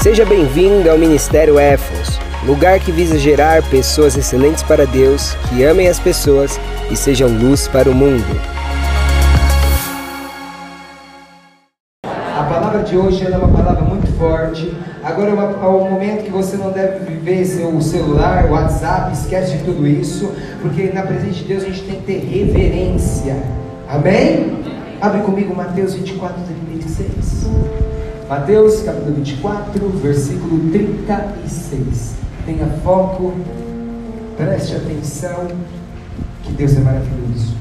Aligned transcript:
Seja 0.00 0.24
bem-vindo 0.24 0.88
ao 0.88 0.96
Ministério 0.96 1.58
Éfos, 1.58 2.20
lugar 2.46 2.78
que 2.78 2.92
visa 2.92 3.18
gerar 3.18 3.68
pessoas 3.68 4.16
excelentes 4.16 4.62
para 4.62 4.86
Deus, 4.86 5.34
que 5.48 5.64
amem 5.64 5.88
as 5.88 5.98
pessoas 5.98 6.58
e 6.88 6.94
sejam 6.94 7.28
luz 7.28 7.66
para 7.66 7.90
o 7.90 7.94
mundo. 7.94 8.24
A 12.04 12.44
palavra 12.44 12.84
de 12.84 12.96
hoje 12.96 13.26
é 13.26 13.36
uma 13.36 13.48
palavra 13.48 13.82
muito 13.82 14.06
forte. 14.16 14.72
Agora 15.02 15.30
é, 15.30 15.34
é 15.34 15.66
um 15.66 15.90
momento 15.90 16.22
que 16.22 16.30
você 16.30 16.56
não 16.56 16.70
deve 16.70 17.04
viver 17.04 17.44
seu 17.44 17.80
celular, 17.82 18.48
WhatsApp, 18.48 19.12
esquece 19.12 19.56
de 19.56 19.64
tudo 19.64 19.84
isso, 19.84 20.32
porque 20.62 20.92
na 20.92 21.02
presença 21.02 21.34
de 21.34 21.44
Deus 21.44 21.64
a 21.64 21.66
gente 21.66 21.82
tem 21.82 21.96
que 21.96 22.06
ter 22.06 22.18
reverência. 22.20 23.36
Amém? 23.88 24.62
Abre 25.00 25.22
comigo 25.22 25.56
Mateus 25.56 25.92
24, 25.94 26.36
36. 26.70 27.87
Mateus 28.28 28.82
capítulo 28.82 29.14
24, 29.14 29.88
versículo 30.02 30.70
36. 30.70 32.16
Tenha 32.44 32.66
foco, 32.84 33.32
preste 34.36 34.76
atenção, 34.76 35.46
que 36.42 36.52
Deus 36.52 36.76
é 36.76 36.80
maravilhoso. 36.80 37.56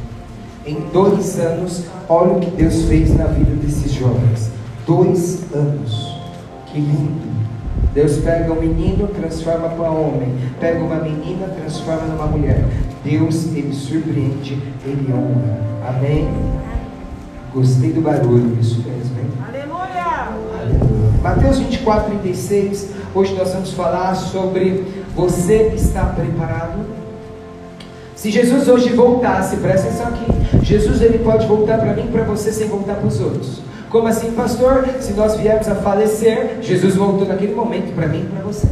Em 0.65 0.81
dois 0.91 1.39
anos, 1.39 1.85
olha 2.09 2.33
o 2.33 2.39
que 2.41 2.51
Deus 2.51 2.81
fez 2.81 3.15
na 3.17 3.27
vida 3.27 3.55
desses 3.55 3.93
jovens. 3.93 4.51
Dois 4.85 5.45
anos. 5.55 6.19
Que 6.65 6.81
lindo. 6.81 7.37
Deus 7.93 8.17
pega 8.17 8.51
um 8.51 8.59
menino, 8.59 9.07
transforma 9.07 9.69
para 9.69 9.89
homem. 9.89 10.35
Pega 10.59 10.83
uma 10.83 10.97
menina, 10.97 11.47
transforma 11.47 12.07
numa 12.07 12.25
mulher. 12.25 12.65
Deus, 13.05 13.45
ele 13.55 13.73
surpreende, 13.73 14.61
ele 14.85 15.13
honra. 15.13 15.95
Amém? 15.95 16.27
Gostei 17.53 17.93
do 17.93 18.01
barulho, 18.01 18.57
isso 18.59 18.83
mesmo, 18.85 19.17
hein? 19.17 19.46
Mateus 21.27 21.59
24, 21.59 22.09
36. 22.21 22.87
Hoje 23.13 23.33
nós 23.33 23.51
vamos 23.51 23.73
falar 23.73 24.15
sobre 24.15 24.85
você 25.13 25.73
está 25.75 26.05
preparado? 26.05 26.85
Se 28.15 28.31
Jesus 28.31 28.69
hoje 28.69 28.93
voltasse, 28.93 29.57
presta 29.57 29.89
atenção 29.89 30.07
aqui. 30.07 30.65
Jesus 30.65 31.01
ele 31.01 31.17
pode 31.17 31.45
voltar 31.45 31.79
para 31.79 31.93
mim 31.93 32.05
e 32.05 32.11
para 32.13 32.23
você 32.23 32.49
sem 32.53 32.69
voltar 32.69 32.93
para 32.95 33.07
os 33.07 33.19
outros. 33.19 33.59
Como 33.89 34.07
assim, 34.07 34.31
pastor? 34.31 34.87
Se 35.01 35.11
nós 35.11 35.35
viemos 35.35 35.67
a 35.67 35.75
falecer, 35.75 36.59
Jesus 36.61 36.95
voltou 36.95 37.27
naquele 37.27 37.53
momento 37.53 37.93
para 37.93 38.07
mim 38.07 38.21
e 38.21 38.33
para 38.33 38.43
você. 38.43 38.67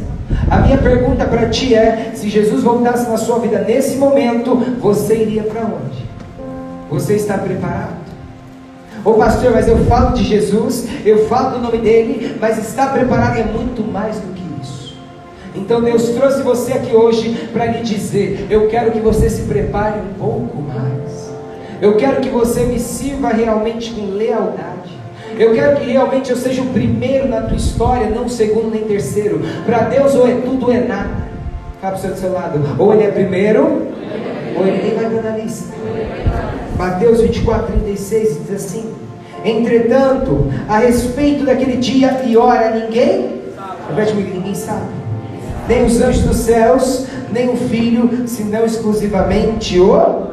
A 0.50 0.60
minha 0.60 0.78
pergunta 0.78 1.26
para 1.26 1.50
ti 1.50 1.74
é: 1.74 2.12
se 2.14 2.30
Jesus 2.30 2.62
voltasse 2.62 3.06
na 3.06 3.18
sua 3.18 3.38
vida 3.38 3.58
nesse 3.58 3.98
momento, 3.98 4.56
você 4.80 5.14
iria 5.14 5.42
para 5.42 5.60
onde? 5.60 6.06
Você 6.88 7.16
está 7.16 7.36
preparado? 7.36 7.95
Ô 9.06 9.14
pastor, 9.14 9.52
mas 9.52 9.68
eu 9.68 9.78
falo 9.84 10.16
de 10.16 10.24
Jesus, 10.24 10.88
eu 11.04 11.28
falo 11.28 11.50
do 11.50 11.62
nome 11.62 11.78
dele, 11.78 12.36
mas 12.40 12.58
está 12.58 12.88
preparado 12.88 13.38
é 13.38 13.44
muito 13.44 13.80
mais 13.80 14.16
do 14.16 14.34
que 14.34 14.42
isso. 14.60 14.96
Então 15.54 15.80
Deus 15.80 16.08
trouxe 16.08 16.42
você 16.42 16.72
aqui 16.72 16.92
hoje 16.92 17.48
para 17.52 17.66
lhe 17.66 17.84
dizer: 17.84 18.48
eu 18.50 18.66
quero 18.66 18.90
que 18.90 18.98
você 18.98 19.30
se 19.30 19.42
prepare 19.42 20.00
um 20.00 20.18
pouco 20.18 20.60
mais. 20.60 21.32
Eu 21.80 21.96
quero 21.96 22.20
que 22.20 22.28
você 22.28 22.64
me 22.64 22.80
sirva 22.80 23.28
realmente 23.28 23.92
com 23.92 24.06
lealdade. 24.06 24.98
Eu 25.38 25.54
quero 25.54 25.76
que 25.76 25.88
realmente 25.88 26.32
eu 26.32 26.36
seja 26.36 26.62
o 26.62 26.66
primeiro 26.70 27.28
na 27.28 27.42
tua 27.42 27.56
história, 27.56 28.10
não 28.10 28.24
o 28.24 28.28
segundo 28.28 28.72
nem 28.72 28.82
terceiro. 28.88 29.40
Para 29.64 29.82
Deus, 29.82 30.16
ou 30.16 30.26
é 30.26 30.34
tudo 30.34 30.66
ou 30.66 30.72
é 30.72 30.80
nada. 30.80 31.28
Para 31.80 31.94
o 31.94 31.98
seu 31.98 32.32
lado: 32.32 32.60
ou 32.76 32.92
ele 32.92 33.04
é 33.04 33.10
primeiro, 33.12 33.86
ou 34.56 34.66
ele 34.66 34.82
nem 34.82 34.94
vai 34.96 35.22
na 35.22 35.36
lista. 35.36 35.76
Mateus 36.78 37.20
24, 37.22 37.72
36 37.72 38.38
diz 38.46 38.54
assim: 38.54 38.94
Entretanto, 39.44 40.52
a 40.68 40.78
respeito 40.78 41.44
daquele 41.44 41.76
dia 41.76 42.22
e 42.24 42.36
hora, 42.36 42.70
ninguém, 42.70 43.42
repete 43.88 44.12
comigo, 44.12 44.34
ninguém 44.34 44.54
sabe, 44.54 44.86
nem 45.68 45.84
os 45.84 46.00
anjos 46.00 46.22
dos 46.22 46.36
céus, 46.36 47.06
nem 47.32 47.48
o 47.48 47.56
filho, 47.56 48.26
senão 48.26 48.64
exclusivamente 48.64 49.78
o. 49.80 50.26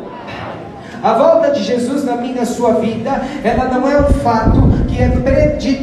A 1.03 1.17
volta 1.17 1.51
de 1.51 1.63
Jesus 1.63 2.05
na 2.05 2.15
minha 2.15 2.35
na 2.35 2.45
sua 2.45 2.75
vida, 2.75 3.21
ela 3.43 3.65
não 3.65 3.89
é 3.89 3.99
um 3.99 4.13
fato 4.13 4.61
que 4.87 5.01
é 5.01 5.09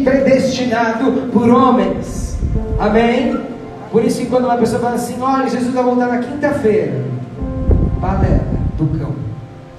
predestinado 0.03 1.28
por 1.31 1.49
homens. 1.49 2.38
Amém? 2.78 3.38
Por 3.93 4.03
isso 4.04 4.20
que 4.20 4.26
quando 4.26 4.44
uma 4.44 4.56
pessoa 4.56 4.81
fala 4.81 4.94
assim, 4.94 5.16
olha, 5.20 5.49
Jesus 5.49 5.75
vai 5.75 5.82
voltar 5.82 6.06
na 6.06 6.19
quinta-feira, 6.19 7.04
balela 8.00 8.41
do 8.78 8.99
cão. 8.99 9.19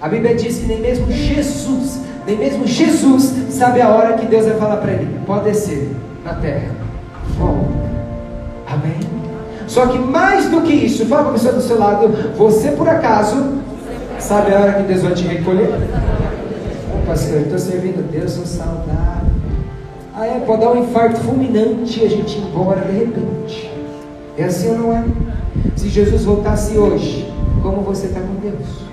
A 0.02 0.08
Bíblia 0.08 0.34
diz 0.34 0.58
que 0.58 0.66
nem 0.66 0.82
mesmo 0.82 1.12
Jesus, 1.12 2.00
nem 2.26 2.36
mesmo 2.36 2.66
Jesus 2.66 3.36
sabe 3.52 3.82
a 3.82 3.90
hora 3.90 4.14
que 4.14 4.26
Deus 4.26 4.48
vai 4.48 4.56
falar 4.56 4.78
para 4.78 4.94
ele: 4.94 5.20
pode 5.28 5.44
descer 5.44 5.92
na 6.26 6.34
terra, 6.34 6.72
volta. 7.38 7.70
Amém? 8.68 9.00
Só 9.68 9.86
que 9.86 10.00
mais 10.00 10.50
do 10.50 10.62
que 10.62 10.74
isso, 10.74 11.06
fala 11.06 11.22
para 11.22 11.32
a 11.32 11.34
pessoa 11.34 11.54
do 11.54 11.62
seu 11.62 11.78
lado: 11.78 12.08
você 12.36 12.72
por 12.72 12.90
acaso 12.90 13.60
sabe 14.18 14.56
a 14.56 14.60
hora 14.60 14.74
que 14.74 14.84
Deus 14.84 15.04
vai 15.04 15.14
te 15.14 15.24
recolher? 15.24 15.70
Oh, 16.96 17.06
pastor, 17.06 17.36
eu 17.36 17.42
estou 17.44 17.60
servindo 17.60 18.00
a 18.00 18.12
Deus, 18.12 18.32
sou 18.32 18.46
saudável. 18.46 19.30
Ah, 20.16 20.26
é, 20.26 20.40
pode 20.40 20.62
dar 20.62 20.72
um 20.72 20.84
infarto 20.84 21.20
fulminante 21.22 22.02
e 22.02 22.06
a 22.06 22.10
gente 22.10 22.40
ir 22.40 22.42
embora 22.42 22.82
de 22.82 22.92
repente. 22.92 23.72
É 24.36 24.46
assim 24.46 24.72
ou 24.72 24.78
não 24.80 24.94
é? 24.94 25.04
Se 25.76 25.90
Jesus 25.90 26.24
voltasse 26.24 26.76
hoje, 26.76 27.32
como 27.62 27.82
você 27.82 28.08
está 28.08 28.20
com 28.20 28.34
Deus? 28.42 28.91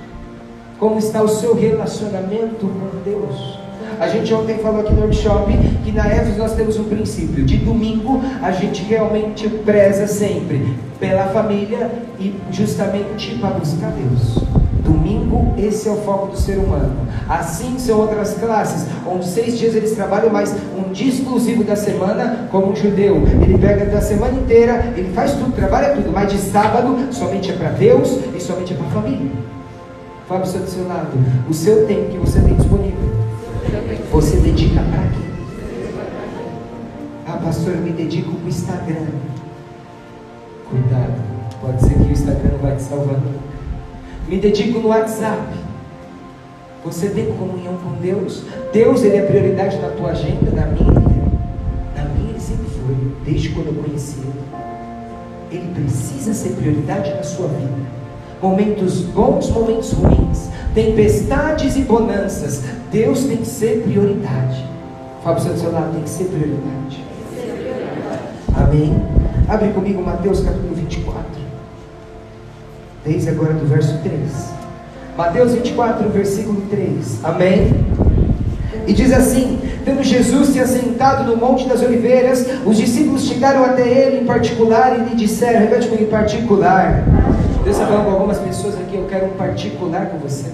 Como 0.79 0.97
está 0.97 1.21
o 1.21 1.29
seu 1.29 1.57
relacionamento 1.57 2.61
com 2.61 3.03
Deus? 3.05 3.59
A 3.99 4.07
gente 4.07 4.33
ontem 4.33 4.59
falou 4.59 4.83
aqui 4.83 4.95
no 4.95 5.01
workshop 5.01 5.53
que 5.85 5.91
na 5.91 6.07
EFES 6.07 6.37
nós 6.37 6.55
temos 6.55 6.79
um 6.79 6.85
princípio. 6.85 7.45
De 7.45 7.57
domingo 7.57 8.21
a 8.41 8.53
gente 8.53 8.85
realmente 8.85 9.49
preza 9.49 10.07
sempre 10.07 10.73
pela 11.01 11.25
família 11.31 11.91
e 12.21 12.33
justamente 12.53 13.35
para 13.41 13.51
buscar 13.51 13.91
Deus. 13.91 14.45
Domingo, 14.85 15.53
esse 15.59 15.89
é 15.89 15.91
o 15.91 15.97
foco 15.97 16.29
do 16.29 16.39
ser 16.39 16.59
humano. 16.59 16.95
Assim 17.29 17.77
são 17.77 17.99
outras 17.99 18.35
classes, 18.35 18.87
onde 19.05 19.27
seis 19.27 19.59
dias 19.59 19.75
eles 19.75 19.97
trabalham, 19.97 20.31
mas 20.31 20.55
um 20.79 20.93
dia 20.93 21.09
exclusivo 21.09 21.65
da 21.65 21.75
semana, 21.75 22.49
como 22.53 22.71
um 22.71 22.77
judeu. 22.77 23.17
Ele 23.43 23.59
pega 23.59 23.85
da 23.85 24.01
semana 24.01 24.39
inteira, 24.39 24.93
ele 24.97 25.13
faz 25.13 25.33
tudo, 25.33 25.53
trabalha 25.57 25.97
tudo, 25.97 26.13
mas 26.13 26.31
de 26.31 26.39
sábado 26.39 26.97
somente 27.11 27.51
é 27.51 27.55
para 27.55 27.71
Deus 27.71 28.17
e 28.33 28.41
somente 28.41 28.75
é 28.75 28.77
para 28.77 28.87
a 28.87 28.91
família. 28.91 29.58
Fala 30.29 30.41
para 30.43 30.49
o 30.49 30.53
seu 30.53 30.61
do 30.61 30.69
seu 30.69 30.87
lado. 30.87 31.09
O 31.49 31.55
seu 31.55 31.87
tempo 31.87 32.11
que 32.11 32.19
você 32.19 32.39
tem 32.41 32.55
disponível. 32.55 33.09
Você 34.13 34.37
dedica 34.37 34.83
para 34.83 35.09
quê? 35.09 36.03
Ah, 37.27 37.39
pastor, 37.43 37.73
eu 37.77 37.81
me 37.81 37.93
dedico 37.93 38.35
para 38.35 38.45
o 38.45 38.49
Instagram. 38.49 39.07
Cuidado. 40.69 41.15
Pode 41.63 41.81
ser 41.81 41.95
que 41.95 42.03
o 42.03 42.13
Instagram 42.13 42.51
não 42.53 42.59
vai 42.59 42.77
te 42.77 42.83
salvar. 42.83 43.19
Me 44.29 44.37
dedico 44.37 44.81
no 44.81 44.89
WhatsApp. 44.89 45.49
Você 46.85 47.09
tem 47.09 47.33
comunhão 47.33 47.79
com 47.79 47.93
Deus? 47.93 48.45
Deus 48.71 49.03
ele 49.05 49.17
é 49.17 49.23
prioridade 49.23 49.79
na 49.79 49.89
tua 49.89 50.11
agenda, 50.11 50.51
na 50.51 50.67
minha? 50.67 50.93
Na 51.97 52.05
minha 52.05 52.31
ele 52.31 52.41
sempre 52.41 52.67
foi, 52.67 53.15
desde 53.25 53.49
quando 53.49 53.69
eu 53.69 53.83
conheci 53.83 54.19
ele. 54.21 54.43
Ele 55.51 55.75
precisa 55.75 56.35
ser 56.35 56.51
prioridade 56.51 57.15
na 57.15 57.23
sua 57.23 57.49
vida 57.49 57.98
momentos 58.43 59.01
bons, 59.03 59.51
momentos 59.51 59.93
ruins, 59.93 60.49
tempestades 60.75 61.77
e 61.77 61.83
bonanças, 61.83 62.63
Deus 62.91 63.25
tem 63.25 63.39
que 63.39 63.47
ser 63.47 63.83
prioridade. 63.83 64.65
Fala 65.23 65.37
para 65.37 65.53
o 65.53 65.59
seu 65.59 65.73
lado, 65.73 65.93
tem 65.93 66.03
que 66.03 66.11
ser 66.11 66.25
prioridade. 66.25 67.05
Amém? 68.55 69.03
Abre 69.49 69.69
comigo 69.69 70.03
Mateus 70.03 70.41
capítulo 70.41 70.75
24. 70.75 71.23
Desde 73.05 73.31
agora 73.31 73.55
do 73.55 73.67
verso 73.67 73.99
3. 74.03 74.59
Mateus 75.17 75.53
24, 75.53 76.09
versículo 76.11 76.61
3. 76.71 77.25
Amém? 77.25 77.73
E 78.87 78.93
diz 78.93 79.13
assim: 79.13 79.59
Tendo 79.85 80.03
Jesus 80.03 80.49
se 80.49 80.61
assentado 80.61 81.25
no 81.25 81.37
Monte 81.37 81.69
das 81.69 81.83
Oliveiras, 81.83 82.47
os 82.65 82.77
discípulos 82.77 83.27
chegaram 83.27 83.65
até 83.65 83.89
ele 83.89 84.21
em 84.21 84.25
particular 84.25 84.99
e 84.99 85.11
lhe 85.11 85.17
disseram: 85.17 85.61
Repete 85.61 85.89
comigo, 85.89 86.05
em 86.05 86.11
particular. 86.11 87.05
Deus 87.69 87.77
está 87.77 87.87
falando 87.87 88.07
com 88.07 88.13
algumas 88.13 88.39
pessoas 88.39 88.77
aqui, 88.77 88.97
eu 88.97 89.05
quero 89.11 89.27
um 89.27 89.37
particular 89.37 90.07
com 90.07 90.17
você. 90.17 90.51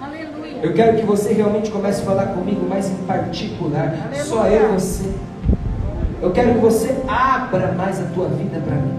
Aleluia. 0.00 0.60
Eu 0.62 0.72
quero 0.72 0.96
que 0.96 1.04
você 1.04 1.32
realmente 1.32 1.72
comece 1.72 2.02
a 2.02 2.04
falar 2.04 2.26
comigo 2.26 2.64
mais 2.68 2.88
em 2.88 2.94
particular. 2.98 3.92
Aleluia. 4.06 4.24
Só 4.24 4.46
eu 4.46 4.68
e 4.68 4.72
você. 4.74 5.10
Eu 6.22 6.30
quero 6.30 6.54
que 6.54 6.60
você 6.60 6.94
abra 7.08 7.72
mais 7.72 8.00
a 8.00 8.04
tua 8.14 8.28
vida 8.28 8.60
para 8.64 8.76
mim. 8.76 8.94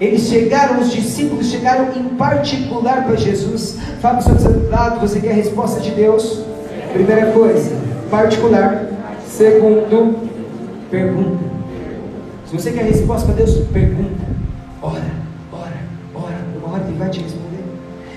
Eles 0.00 0.22
chegaram, 0.22 0.80
os 0.80 0.90
discípulos 0.90 1.46
chegaram 1.46 1.92
em 1.96 2.16
particular 2.16 3.04
para 3.04 3.14
Jesus. 3.14 3.78
Fala 4.00 4.20
para 4.20 4.34
o 4.34 4.40
seu 4.40 4.68
lado, 4.68 4.98
você 4.98 5.20
quer 5.20 5.30
a 5.30 5.34
resposta 5.34 5.78
de 5.80 5.92
Deus? 5.92 6.42
Primeira 6.92 7.30
coisa, 7.30 7.76
particular. 8.10 8.86
Segundo, 9.24 10.18
pergunta. 10.90 11.44
Se 12.46 12.58
você 12.58 12.72
quer 12.72 12.80
a 12.80 12.86
resposta 12.86 13.24
para 13.24 13.36
Deus, 13.36 13.56
pergunta. 13.68 14.24
Ora, 14.82 15.25
Ele 16.96 16.98
vai 16.98 17.10
te 17.10 17.20
responder. 17.20 17.64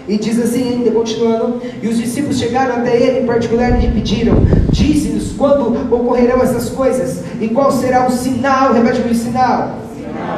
E 0.07 0.17
diz 0.17 0.39
assim 0.39 0.69
ainda, 0.69 0.91
continuando, 0.91 1.61
e 1.83 1.87
os 1.87 1.97
discípulos 1.97 2.39
chegaram 2.39 2.77
até 2.77 2.95
ele 2.95 3.19
em 3.19 3.25
particular 3.25 3.77
e 3.77 3.85
lhe 3.85 3.93
pediram, 3.93 4.37
dize-nos 4.71 5.33
quando 5.33 5.93
ocorrerão 5.93 6.41
essas 6.41 6.69
coisas, 6.69 7.23
e 7.39 7.49
qual 7.49 7.71
será 7.71 8.07
o 8.07 8.11
sinal, 8.11 8.73
repete 8.73 9.01
o 9.01 9.13
sinal, 9.13 9.75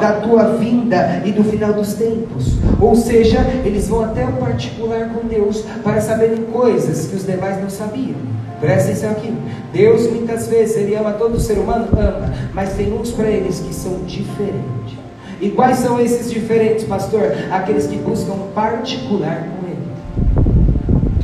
da 0.02 0.14
tua 0.14 0.58
vinda 0.58 1.22
e 1.24 1.32
do 1.32 1.44
final 1.44 1.72
dos 1.72 1.94
tempos. 1.94 2.58
Ou 2.82 2.96
seja, 2.96 3.40
eles 3.64 3.88
vão 3.88 4.04
até 4.04 4.26
o 4.26 4.34
particular 4.34 5.10
com 5.10 5.26
Deus 5.28 5.64
para 5.84 6.02
saberem 6.02 6.44
coisas 6.52 7.08
que 7.08 7.16
os 7.16 7.26
demais 7.26 7.62
não 7.62 7.70
sabiam. 7.70 8.18
Presta 8.60 8.92
atenção 8.92 9.12
aqui. 9.12 9.34
Deus 9.72 10.12
muitas 10.12 10.48
vezes 10.48 10.76
ele 10.76 10.96
ama 10.96 11.14
todo 11.14 11.40
ser 11.40 11.58
humano, 11.58 11.88
ama, 11.94 12.34
mas 12.54 12.74
tem 12.74 12.92
uns 12.92 13.12
para 13.12 13.30
eles 13.30 13.60
que 13.60 13.74
são 13.74 14.00
diferentes. 14.06 15.01
E 15.42 15.50
quais 15.50 15.78
são 15.78 16.00
esses 16.00 16.30
diferentes, 16.30 16.84
pastor? 16.84 17.34
Aqueles 17.52 17.88
que 17.88 17.98
buscam 17.98 18.36
particular 18.54 19.48
com 19.48 19.68
Ele. 19.68 19.82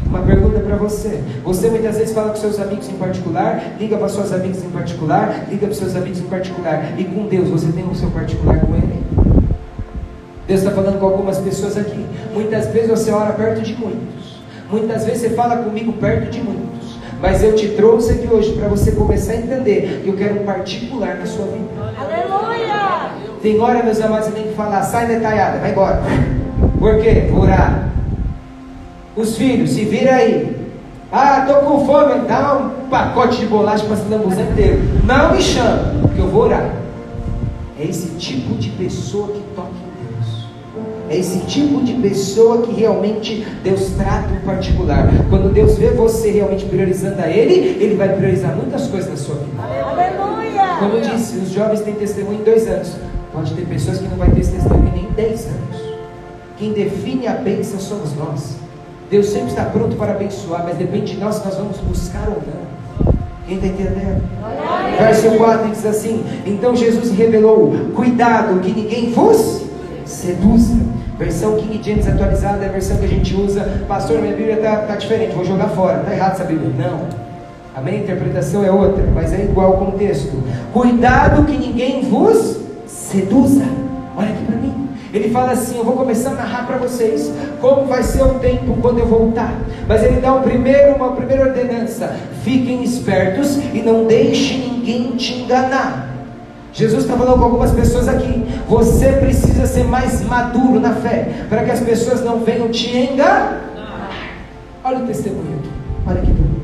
Uma 0.08 0.24
pergunta 0.24 0.60
para 0.60 0.76
você. 0.76 1.22
Você 1.44 1.70
muitas 1.70 1.98
vezes 1.98 2.16
fala 2.16 2.30
com 2.30 2.36
seus 2.36 2.60
amigos 2.60 2.90
em 2.90 2.96
particular, 2.96 3.76
liga 3.80 3.96
para 3.96 4.10
suas 4.10 4.34
amigas 4.34 4.64
em 4.64 4.70
particular, 4.70 5.46
liga 5.48 5.68
para 5.68 5.76
seus 5.76 5.96
amigos 5.96 6.20
em 6.20 6.24
particular. 6.24 6.94
E 6.98 7.04
com 7.04 7.28
Deus, 7.28 7.48
você 7.50 7.72
tem 7.72 7.88
o 7.88 7.94
seu 7.94 8.10
particular 8.10 8.60
com 8.60 8.74
Ele? 8.74 9.04
Deus 10.48 10.62
está 10.62 10.72
falando 10.72 11.00
com 11.00 11.06
algumas 11.06 11.38
pessoas 11.38 11.78
aqui. 11.78 12.04
Muitas 12.34 12.68
vezes 12.68 12.90
você 12.90 13.12
ora 13.12 13.34
perto 13.34 13.62
de 13.62 13.76
muitos. 13.76 14.40
Muitas 14.72 15.06
vezes 15.06 15.22
você 15.22 15.30
fala 15.30 15.58
comigo 15.58 15.94
perto 15.94 16.32
de 16.32 16.42
muitos. 16.42 16.98
Mas 17.22 17.44
eu 17.44 17.56
te 17.56 17.68
trouxe 17.70 18.14
aqui 18.14 18.28
hoje 18.28 18.54
para 18.54 18.68
você 18.68 18.94
começar 18.94 19.34
a 19.34 19.38
entender 19.38 20.02
que 20.04 20.10
eu 20.10 20.16
quero 20.16 20.42
um 20.42 20.46
particular 20.46 21.18
na 21.18 21.26
sua 21.28 21.46
vida. 21.46 21.77
Hora, 23.60 23.84
meus 23.84 24.02
amados, 24.02 24.26
você 24.26 24.32
tem 24.32 24.44
que 24.48 24.54
falar, 24.56 24.82
sai 24.82 25.08
detalhada, 25.08 25.60
vai 25.60 25.72
embora. 25.72 26.02
Por 26.80 27.00
quê? 27.02 27.28
Vou 27.30 27.42
orar. 27.42 27.90
Os 29.16 29.38
filhos, 29.38 29.72
se 29.72 29.86
vira 29.86 30.16
aí. 30.16 30.58
Ah, 31.12 31.46
tô 31.48 31.54
com 31.66 31.86
fome, 31.86 32.28
dá 32.28 32.58
um 32.58 32.90
pacote 32.90 33.40
de 33.40 33.46
bolacha 33.46 33.86
para 33.86 33.96
esse 33.96 34.10
lambuzão 34.10 34.44
inteiro. 34.44 34.80
Não 35.06 35.32
me 35.34 35.42
chama, 35.42 35.94
porque 36.02 36.20
eu 36.20 36.28
vou 36.28 36.44
orar. 36.44 36.70
É 37.80 37.86
esse 37.86 38.10
tipo 38.18 38.56
de 38.56 38.70
pessoa 38.72 39.28
que 39.28 39.42
toca 39.56 39.70
em 39.70 40.16
Deus. 40.16 40.48
É 41.10 41.18
esse 41.18 41.40
tipo 41.46 41.84
de 41.84 41.94
pessoa 41.94 42.64
que 42.64 42.74
realmente 42.74 43.48
Deus 43.64 43.92
trata 43.98 44.34
em 44.34 44.46
particular. 44.46 45.08
Quando 45.30 45.54
Deus 45.54 45.78
vê 45.78 45.90
você 45.92 46.32
realmente 46.32 46.66
priorizando 46.66 47.22
a 47.22 47.28
Ele, 47.30 47.54
Ele 47.82 47.96
vai 47.96 48.10
priorizar 48.10 48.56
muitas 48.56 48.88
coisas 48.88 49.10
na 49.10 49.16
sua 49.16 49.36
vida. 49.36 49.62
Aleluia! 49.62 50.78
Como 50.80 50.94
eu 50.96 51.02
disse, 51.02 51.38
os 51.38 51.52
jovens 51.52 51.82
têm 51.82 51.94
testemunho 51.94 52.42
em 52.42 52.44
dois 52.44 52.68
anos. 52.68 53.07
Pode 53.38 53.54
ter 53.54 53.68
pessoas 53.68 54.00
que 54.00 54.08
não 54.08 54.18
vai 54.18 54.32
ter 54.32 54.40
esse 54.40 54.54
testemunho 54.54 54.92
nem 54.96 55.04
em 55.04 55.12
10 55.12 55.46
anos. 55.46 55.98
Quem 56.58 56.74
define 56.74 57.28
a 57.28 57.34
bênção 57.34 57.80
somos 57.80 58.16
nós. 58.16 58.56
Deus 59.12 59.28
sempre 59.28 59.50
está 59.50 59.66
pronto 59.66 59.96
para 59.96 60.14
abençoar, 60.14 60.64
mas 60.64 60.76
depende 60.76 61.14
de 61.14 61.20
nós 61.20 61.36
se 61.36 61.46
nós 61.46 61.56
vamos 61.56 61.78
buscar 61.78 62.28
ou 62.30 62.42
não. 62.42 63.14
Quem 63.46 63.58
está 63.58 63.68
entendendo? 63.68 64.24
Verso 64.98 65.38
4 65.38 65.70
diz 65.70 65.86
assim: 65.86 66.24
Então 66.48 66.76
Jesus 66.76 67.12
revelou: 67.12 67.76
Cuidado 67.96 68.60
que 68.60 68.72
ninguém 68.72 69.12
vos 69.12 69.62
seduza. 70.04 70.76
Versão 71.20 71.58
King 71.58 71.80
James 71.84 72.08
atualizada 72.08 72.64
é 72.66 72.70
a 72.70 72.72
versão 72.72 72.98
que 72.98 73.06
a 73.06 73.08
gente 73.08 73.36
usa. 73.36 73.84
Pastor, 73.88 74.20
minha 74.20 74.36
Bíblia 74.36 74.56
está 74.56 74.78
tá 74.78 74.96
diferente, 74.96 75.36
vou 75.36 75.46
jogar 75.46 75.70
fora. 75.70 76.00
Está 76.00 76.12
errado 76.12 76.32
essa 76.32 76.44
Bíblia? 76.44 76.72
Não. 76.76 77.02
A 77.76 77.82
minha 77.82 78.00
interpretação 78.00 78.66
é 78.66 78.72
outra, 78.72 79.04
mas 79.14 79.32
é 79.32 79.44
igual 79.44 79.76
o 79.76 79.78
contexto. 79.78 80.42
Cuidado 80.74 81.46
que 81.46 81.56
ninguém 81.56 82.02
vos 82.02 82.57
seduza. 83.12 83.66
Olha 84.16 84.30
aqui 84.30 84.44
para 84.46 84.56
mim. 84.58 84.90
Ele 85.14 85.30
fala 85.30 85.52
assim: 85.52 85.78
Eu 85.78 85.84
vou 85.84 85.96
começar 85.96 86.32
a 86.32 86.36
narrar 86.36 86.68
para 86.68 86.78
vocês 86.78 87.32
como 87.62 87.86
vai 87.86 88.04
ser 88.04 88.24
o 88.24 88.36
tempo 88.40 88.78
quando 88.82 89.00
eu 89.00 89.08
voltar. 89.08 89.54
Mas 89.88 90.04
ele 90.04 90.20
dá 90.20 90.34
um 90.34 90.42
primeiro, 90.42 90.96
uma 90.96 91.14
primeira 91.14 91.48
ordenança: 91.48 92.16
Fiquem 92.44 92.84
espertos 92.84 93.58
e 93.74 93.82
não 93.82 94.06
deixe 94.06 94.58
ninguém 94.58 95.16
te 95.16 95.34
enganar. 95.34 96.10
Jesus 96.74 97.04
está 97.04 97.18
falando 97.18 97.40
com 97.40 97.46
algumas 97.46 97.72
pessoas 97.72 98.08
aqui. 98.08 98.46
Você 98.68 99.14
precisa 99.14 99.66
ser 99.66 99.84
mais 99.86 100.22
maduro 100.24 100.80
na 100.80 100.94
fé, 100.94 101.46
para 101.50 101.64
que 101.64 101.72
as 101.72 101.80
pessoas 101.80 102.24
não 102.24 102.42
venham 102.42 102.70
te 102.70 102.96
enganar. 102.96 103.64
Olha 104.84 105.00
o 105.00 105.08
testemunho 105.08 105.60
aqui. 105.60 105.70
Olha 106.06 106.22
aqui 106.22 106.32
para 106.32 106.44
mim. 106.44 106.57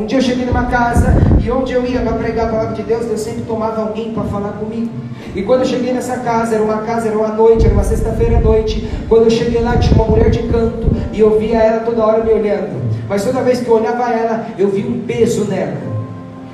Um 0.00 0.06
dia 0.06 0.16
eu 0.16 0.22
cheguei 0.22 0.46
numa 0.46 0.64
casa 0.64 1.14
e 1.44 1.50
onde 1.50 1.74
eu 1.74 1.84
ia 1.84 2.00
para 2.00 2.14
pregar 2.14 2.46
a 2.46 2.50
palavra 2.50 2.74
de 2.74 2.82
Deus, 2.82 3.04
Deus 3.04 3.20
sempre 3.20 3.42
tomava 3.42 3.82
alguém 3.82 4.14
para 4.14 4.24
falar 4.24 4.52
comigo. 4.52 4.90
E 5.34 5.42
quando 5.42 5.60
eu 5.60 5.66
cheguei 5.66 5.92
nessa 5.92 6.16
casa, 6.20 6.54
era 6.54 6.64
uma 6.64 6.78
casa, 6.78 7.08
era 7.08 7.18
uma 7.18 7.28
noite, 7.28 7.66
era 7.66 7.74
uma 7.74 7.84
sexta-feira 7.84 8.38
à 8.38 8.40
noite. 8.40 8.88
Quando 9.10 9.24
eu 9.24 9.30
cheguei 9.30 9.60
lá, 9.60 9.76
tinha 9.76 9.94
uma 9.94 10.06
mulher 10.06 10.30
de 10.30 10.38
canto 10.44 10.88
e 11.12 11.20
eu 11.20 11.38
via 11.38 11.58
ela 11.58 11.80
toda 11.80 12.02
hora 12.02 12.24
me 12.24 12.32
olhando. 12.32 12.80
Mas 13.10 13.22
toda 13.22 13.42
vez 13.42 13.60
que 13.60 13.68
eu 13.68 13.74
olhava 13.74 14.10
ela, 14.10 14.46
eu 14.56 14.70
vi 14.70 14.86
um 14.86 15.02
peso 15.02 15.44
nela. 15.44 15.76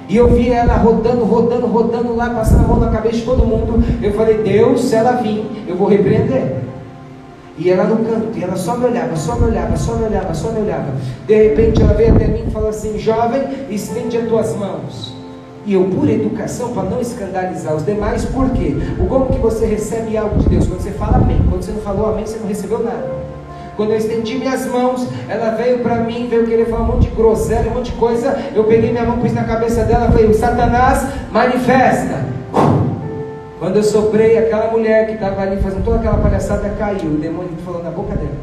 E 0.08 0.16
eu 0.16 0.26
vi 0.26 0.50
ela 0.50 0.74
rodando, 0.74 1.24
rodando, 1.24 1.66
rodando 1.68 2.16
lá, 2.16 2.30
passando 2.30 2.64
a 2.64 2.68
mão 2.68 2.80
na 2.80 2.90
cabeça 2.90 3.18
de 3.18 3.22
todo 3.22 3.46
mundo. 3.46 3.80
Eu 4.02 4.12
falei, 4.14 4.38
Deus, 4.38 4.80
se 4.80 4.96
ela 4.96 5.12
vir, 5.12 5.46
eu 5.68 5.76
vou 5.76 5.86
repreender. 5.86 6.65
E 7.58 7.70
ela 7.70 7.84
no 7.84 8.04
canto, 8.04 8.36
e 8.36 8.44
ela 8.44 8.56
só 8.56 8.76
me 8.76 8.84
olhava, 8.84 9.16
só 9.16 9.34
me 9.36 9.46
olhava, 9.46 9.76
só 9.76 9.94
me 9.94 10.04
olhava, 10.04 10.34
só 10.34 10.50
me 10.50 10.60
olhava. 10.60 10.92
De 11.26 11.34
repente 11.34 11.80
ela 11.80 11.94
veio 11.94 12.14
até 12.14 12.26
mim 12.26 12.44
e 12.46 12.50
falou 12.50 12.68
assim: 12.68 12.98
Jovem, 12.98 13.42
estende 13.70 14.18
as 14.18 14.28
tuas 14.28 14.54
mãos. 14.54 15.14
E 15.64 15.74
eu, 15.74 15.84
por 15.84 16.08
educação, 16.08 16.72
para 16.72 16.84
não 16.84 17.00
escandalizar 17.00 17.74
os 17.74 17.84
demais, 17.84 18.24
por 18.26 18.50
quê? 18.50 18.76
O 19.00 19.06
como 19.06 19.26
que 19.26 19.38
você 19.38 19.66
recebe 19.66 20.16
algo 20.16 20.38
de 20.38 20.48
Deus? 20.48 20.66
Quando 20.68 20.80
você 20.80 20.92
fala 20.92 21.16
amém. 21.16 21.42
Quando 21.48 21.62
você 21.62 21.72
não 21.72 21.80
falou 21.80 22.06
amém, 22.10 22.24
você 22.24 22.38
não 22.38 22.46
recebeu 22.46 22.84
nada. 22.84 23.10
Quando 23.76 23.90
eu 23.90 23.96
estendi 23.96 24.38
minhas 24.38 24.64
mãos, 24.66 25.06
ela 25.28 25.50
veio 25.50 25.80
para 25.80 25.96
mim, 25.96 26.28
veio 26.30 26.46
querer 26.46 26.66
falar 26.66 26.82
um 26.82 26.86
monte 26.86 27.08
de 27.08 27.16
groselha, 27.16 27.70
um 27.70 27.74
monte 27.74 27.90
de 27.90 27.98
coisa. 27.98 28.38
Eu 28.54 28.64
peguei 28.64 28.90
minha 28.90 29.04
mão, 29.04 29.18
pus 29.18 29.32
na 29.32 29.44
cabeça 29.44 29.82
dela, 29.84 30.10
falei: 30.10 30.32
Satanás, 30.34 31.06
manifesta. 31.32 32.35
Quando 33.58 33.76
eu 33.76 33.82
soprei, 33.82 34.36
aquela 34.36 34.70
mulher 34.70 35.06
que 35.06 35.14
estava 35.14 35.40
ali 35.40 35.56
fazendo 35.62 35.82
toda 35.82 35.96
aquela 35.96 36.18
palhaçada 36.18 36.68
caiu. 36.78 37.10
O 37.10 37.16
demônio 37.16 37.52
falou 37.64 37.82
na 37.82 37.90
boca 37.90 38.14
dela. 38.14 38.36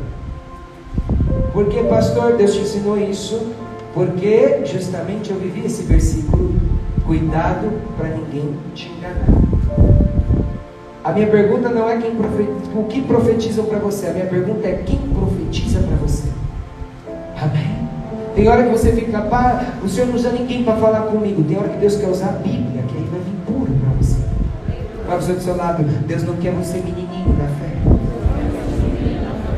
Por 1.51 1.68
que, 1.68 1.83
pastor, 1.83 2.33
Deus 2.33 2.54
te 2.56 2.62
ensinou 2.62 2.98
isso? 2.98 3.54
Porque 3.94 4.62
justamente 4.65 5.30
eu 5.30 5.38
vivi 5.38 5.68
esse 5.68 5.83
versículo. 5.83 6.56
Cuidado 7.06 7.69
para 7.95 8.10
ninguém 8.10 8.57
te 8.74 8.89
enganar. 8.89 9.27
A 11.04 11.12
minha 11.12 11.27
pergunta 11.27 11.69
não 11.69 11.88
é 11.88 11.98
quem 11.98 12.16
profetiza, 12.16 12.71
o 12.74 12.86
que 12.86 13.01
profetizam 13.01 13.66
para 13.66 13.77
você. 13.77 14.07
A 14.07 14.13
minha 14.13 14.25
pergunta 14.25 14.68
é 14.68 14.81
quem 14.83 14.98
profetiza 14.98 15.80
para 15.80 15.95
você. 15.98 16.30
Amém? 17.39 17.88
Tem 18.33 18.48
hora 18.48 18.63
que 18.63 18.69
você 18.69 18.92
fica, 18.94 19.21
pá, 19.21 19.75
o 19.83 19.88
Senhor 19.88 20.07
não 20.07 20.16
usa 20.16 20.31
ninguém 20.31 20.63
para 20.63 20.75
falar 20.77 21.01
comigo. 21.01 21.44
Tem 21.44 21.57
hora 21.57 21.69
que 21.69 21.77
Deus 21.77 21.98
quer 21.98 22.07
usar 22.07 22.30
a 22.30 22.31
Bíblia, 22.31 22.72
Para 25.06 25.18
você 25.18 25.33
do 25.33 25.42
seu 25.42 25.56
lado, 25.56 25.83
Deus 25.83 26.24
não 26.24 26.36
quer 26.38 26.54
você 26.54 26.78
menininho 26.78 27.36
na 27.38 27.48
fé. 27.48 27.74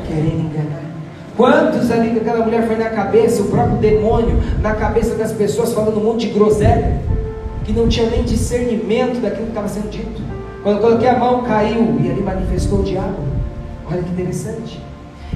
Querendo 0.08 0.50
enganar. 0.50 0.82
Quantos 1.38 1.92
ali 1.92 2.12
que 2.12 2.20
aquela 2.20 2.44
mulher 2.44 2.66
foi 2.66 2.78
na 2.78 2.90
cabeça, 2.90 3.44
o 3.44 3.46
próprio 3.50 3.78
demônio, 3.78 4.42
na 4.62 4.74
cabeça 4.74 5.16
das 5.16 5.32
pessoas, 5.32 5.74
falando 5.74 6.00
um 6.00 6.04
monte 6.04 6.28
de 6.28 6.34
groselha, 6.34 7.00
que 7.64 7.74
não 7.74 7.88
tinha 7.88 8.10
nem 8.10 8.24
discernimento 8.24 9.22
daquilo 9.22 9.44
que 9.44 9.52
estava 9.52 9.68
sendo 9.68 9.90
dito. 9.90 10.22
Quando 10.64 10.82
coloquei 10.82 11.08
a 11.08 11.20
mão, 11.20 11.44
caiu 11.44 11.98
e 12.02 12.10
ali 12.10 12.22
manifestou 12.22 12.80
o 12.80 12.84
diabo. 12.84 13.18
Olha 13.92 14.02
que 14.02 14.10
interessante. 14.10 14.82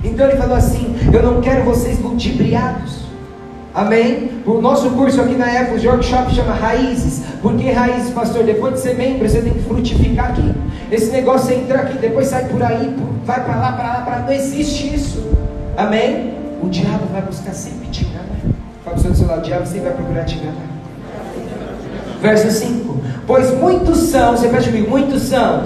Então 0.04 0.28
ele 0.28 0.38
falou 0.38 0.56
assim: 0.56 0.96
Eu 1.14 1.22
não 1.22 1.42
quero 1.42 1.64
vocês 1.66 2.00
ludibriados. 2.00 3.09
Amém? 3.74 4.30
O 4.46 4.60
nosso 4.60 4.90
curso 4.92 5.22
aqui 5.22 5.36
na 5.36 5.46
o 5.46 5.88
workshop 5.88 6.34
chama 6.34 6.54
Raízes. 6.54 7.22
Por 7.42 7.56
que 7.56 7.72
raízes, 7.72 8.12
pastor? 8.12 8.44
Depois 8.44 8.74
de 8.74 8.80
ser 8.80 8.96
membro, 8.96 9.30
você 9.30 9.42
tem 9.42 9.54
que 9.54 9.60
frutificar 9.60 10.32
aqui. 10.32 10.54
Esse 10.92 11.12
negócio 11.12 11.54
é 11.54 11.58
entrar 11.58 11.82
aqui, 11.82 11.98
depois 12.00 12.28
sai 12.28 12.46
por 12.46 12.62
aí, 12.64 12.96
vai 13.24 13.44
para 13.44 13.56
lá, 13.56 13.72
para 13.74 13.88
lá, 13.88 14.02
para. 14.02 14.20
Não 14.20 14.32
existe 14.32 14.94
isso. 14.94 15.24
Amém? 15.78 16.34
O 16.62 16.68
diabo 16.68 17.06
vai 17.12 17.22
buscar 17.22 17.54
sempre 17.54 17.88
te 17.90 18.06
enganar. 18.06 18.26
Fala 18.84 18.98
para 18.98 19.12
o 19.12 19.16
seu 19.16 19.28
lado, 19.28 19.40
o 19.40 19.44
diabo 19.44 19.66
sempre 19.66 19.82
vai 19.82 19.94
procurar 19.94 20.26
te 20.26 20.38
enganar. 20.38 20.68
Verso 22.22 22.50
5: 22.50 22.98
Pois 23.28 23.54
muitos 23.54 23.98
são, 23.98 24.36
você 24.36 24.48
repete 24.48 24.70
comigo, 24.70 24.90
muitos 24.90 25.22
são 25.24 25.64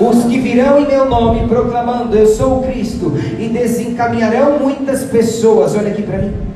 os 0.00 0.24
que 0.24 0.38
virão 0.38 0.80
em 0.80 0.86
meu 0.86 1.06
nome 1.06 1.46
proclamando: 1.48 2.16
Eu 2.16 2.26
sou 2.26 2.58
o 2.58 2.62
Cristo, 2.64 3.12
e 3.38 3.48
desencaminharão 3.48 4.58
muitas 4.58 5.04
pessoas. 5.04 5.76
Olha 5.76 5.92
aqui 5.92 6.02
para 6.02 6.18
mim. 6.18 6.47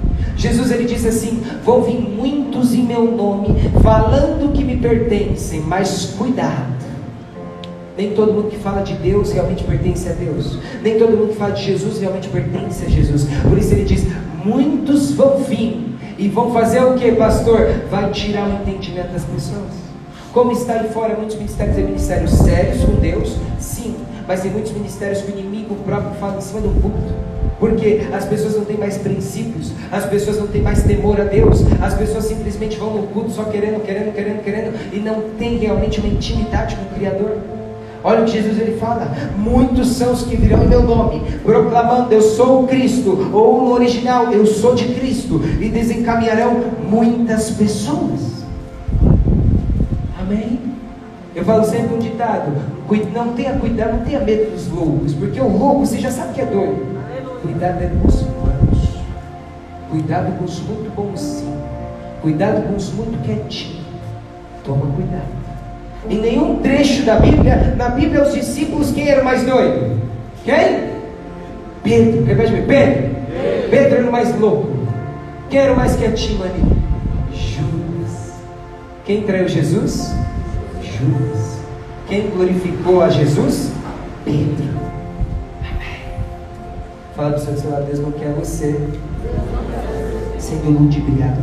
Jesus 0.42 0.72
ele 0.72 0.86
disse 0.86 1.06
assim: 1.06 1.40
Vão 1.64 1.82
vir 1.82 2.00
muitos 2.00 2.74
em 2.74 2.82
meu 2.82 3.04
nome, 3.04 3.70
falando 3.80 4.52
que 4.52 4.64
me 4.64 4.76
pertencem, 4.76 5.60
mas 5.60 6.16
cuidado. 6.18 6.82
Nem 7.96 8.10
todo 8.10 8.32
mundo 8.32 8.48
que 8.50 8.56
fala 8.56 8.82
de 8.82 8.94
Deus 8.94 9.30
realmente 9.30 9.62
pertence 9.62 10.08
a 10.08 10.12
Deus. 10.12 10.58
Nem 10.82 10.98
todo 10.98 11.16
mundo 11.16 11.28
que 11.28 11.36
fala 11.36 11.52
de 11.52 11.64
Jesus 11.64 12.00
realmente 12.00 12.28
pertence 12.28 12.84
a 12.84 12.88
Jesus. 12.88 13.28
Por 13.48 13.56
isso 13.56 13.72
ele 13.72 13.84
diz: 13.84 14.04
Muitos 14.44 15.12
vão 15.12 15.38
vir 15.38 15.94
e 16.18 16.26
vão 16.28 16.52
fazer 16.52 16.82
o 16.82 16.94
que, 16.94 17.12
pastor? 17.12 17.60
Vai 17.88 18.10
tirar 18.10 18.48
o 18.48 18.52
entendimento 18.54 19.12
das 19.12 19.24
pessoas. 19.24 19.70
Como 20.32 20.50
está 20.50 20.72
aí 20.72 20.88
fora 20.88 21.14
muitos 21.14 21.36
ministérios 21.36 21.78
e 21.78 21.82
ministérios 21.82 22.32
sérios 22.32 22.84
com 22.84 22.94
Deus? 22.96 23.36
Sim. 23.60 23.94
mas 24.26 24.40
tem 24.40 24.50
muitos 24.50 24.72
ministérios 24.72 25.20
que 25.20 25.30
o 25.30 25.38
inimigo 25.38 25.76
próprio 25.84 26.14
fala 26.18 26.38
em 26.38 26.40
cima 26.40 26.60
do 26.60 26.70
culto. 26.80 27.41
Porque 27.62 28.00
as 28.12 28.24
pessoas 28.24 28.56
não 28.56 28.64
têm 28.64 28.76
mais 28.76 28.98
princípios, 28.98 29.70
as 29.92 30.04
pessoas 30.06 30.36
não 30.36 30.48
têm 30.48 30.60
mais 30.60 30.82
temor 30.82 31.20
a 31.20 31.22
Deus, 31.22 31.62
as 31.80 31.94
pessoas 31.94 32.24
simplesmente 32.24 32.76
vão 32.76 32.92
no 32.92 33.06
culto 33.06 33.30
só 33.30 33.44
querendo, 33.44 33.80
querendo, 33.84 34.12
querendo, 34.12 34.42
querendo, 34.42 34.92
e 34.92 34.98
não 34.98 35.22
tem 35.38 35.58
realmente 35.58 36.00
uma 36.00 36.08
intimidade 36.08 36.74
com 36.74 36.82
o 36.82 36.98
Criador. 36.98 37.38
Olha 38.02 38.22
o 38.22 38.24
que 38.24 38.32
Jesus 38.32 38.58
ele 38.58 38.76
fala: 38.78 39.06
muitos 39.38 39.90
são 39.90 40.12
os 40.12 40.24
que 40.24 40.34
virão 40.34 40.64
em 40.64 40.66
meu 40.66 40.82
nome, 40.82 41.22
proclamando: 41.44 42.12
Eu 42.12 42.20
sou 42.20 42.64
o 42.64 42.66
Cristo, 42.66 43.30
ou 43.32 43.62
no 43.64 43.74
original, 43.74 44.32
Eu 44.32 44.44
sou 44.44 44.74
de 44.74 44.86
Cristo, 44.86 45.40
e 45.60 45.68
desencaminharão 45.68 46.62
muitas 46.90 47.52
pessoas. 47.52 48.42
Amém? 50.20 50.58
Eu 51.32 51.44
falo 51.44 51.64
sempre 51.64 51.94
um 51.94 51.98
ditado: 52.00 52.50
não 53.14 53.34
tenha 53.34 53.52
cuidado, 53.52 53.98
não 53.98 54.04
tenha 54.04 54.18
medo 54.18 54.50
dos 54.50 54.68
loucos, 54.68 55.14
porque 55.14 55.40
o 55.40 55.46
louco 55.46 55.86
você 55.86 56.00
já 56.00 56.10
sabe 56.10 56.34
que 56.34 56.40
é 56.40 56.46
doido. 56.46 57.01
Cuidado 57.42 57.82
é 57.82 57.88
com 57.88 58.06
os 58.06 58.22
manos, 58.22 58.88
cuidado 59.90 60.38
com 60.38 60.44
os 60.44 60.60
muito 60.60 60.94
bonzinhos, 60.94 61.60
cuidado 62.20 62.62
com 62.68 62.76
os 62.76 62.92
muito 62.92 63.20
quietinhos. 63.24 63.82
Toma 64.64 64.86
cuidado. 64.94 65.26
Em 66.08 66.20
nenhum 66.20 66.60
trecho 66.60 67.04
da 67.04 67.16
Bíblia, 67.16 67.74
na 67.76 67.88
Bíblia, 67.88 68.22
os 68.22 68.32
discípulos, 68.32 68.92
quem 68.92 69.08
era 69.08 69.22
o 69.22 69.24
mais 69.24 69.44
doido? 69.44 70.00
Quem? 70.44 70.92
Pedro, 71.82 72.24
repete 72.24 72.52
Pedro. 72.52 72.66
Pedro. 72.68 73.70
Pedro 73.70 73.94
era 73.96 74.08
o 74.08 74.12
mais 74.12 74.40
louco. 74.40 74.68
Quem 75.50 75.60
era 75.60 75.72
o 75.72 75.76
mais 75.76 75.96
quietinho 75.96 76.44
ali? 76.44 76.62
Judas. 77.32 78.34
Quem 79.04 79.22
traiu 79.22 79.48
Jesus? 79.48 80.14
Judas. 80.80 81.58
Quem 82.06 82.30
glorificou 82.30 83.02
a 83.02 83.10
Jesus? 83.10 83.72
Pedro. 84.24 84.81
Fala 87.22 87.34
para 87.34 87.56
seu 87.56 87.70
lado, 87.70 87.86
Deus 87.86 88.00
não 88.00 88.10
quer 88.10 88.32
você 88.32 88.76
sendo 90.40 90.76
ludibriado 90.76 91.40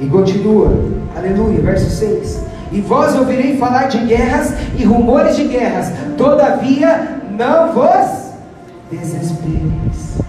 e 0.00 0.06
continua, 0.06 0.74
aleluia, 1.14 1.60
verso 1.60 1.90
6. 1.90 2.42
E 2.72 2.80
vós 2.80 3.14
ouvirei 3.14 3.58
falar 3.58 3.88
de 3.88 3.98
guerras 3.98 4.54
e 4.78 4.84
rumores 4.84 5.36
de 5.36 5.44
guerras, 5.44 5.92
todavia 6.16 7.20
não 7.36 7.74
vos 7.74 8.30
desespereis. 8.90 10.22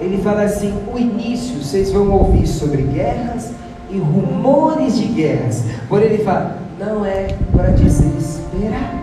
Ele 0.00 0.16
fala 0.22 0.44
assim: 0.44 0.72
o 0.90 0.98
início, 0.98 1.62
vocês 1.62 1.92
vão 1.92 2.10
ouvir 2.12 2.46
sobre 2.46 2.80
guerras 2.80 3.50
e 3.90 3.98
rumores 3.98 4.96
de 4.96 5.04
guerras. 5.04 5.64
Porém, 5.86 6.06
ele 6.14 6.24
fala: 6.24 6.56
não 6.80 7.04
é 7.04 7.28
para 7.54 7.72
desesperar. 7.72 8.94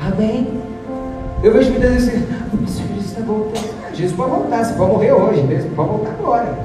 Amém? 0.00 0.48
Eu 1.42 1.52
vejo 1.52 1.70
muitas 1.72 1.90
vezes 1.90 2.41
assim: 2.64 2.86
Jesus 2.88 3.06
está 3.06 3.20
voltando. 3.22 3.82
Jesus 3.94 4.16
pode 4.16 4.30
voltar, 4.30 4.64
você 4.64 4.74
pode 4.74 4.92
morrer 4.92 5.12
hoje 5.12 5.42
mesmo, 5.42 5.70
pode 5.70 5.88
voltar 5.88 6.10
agora. 6.10 6.58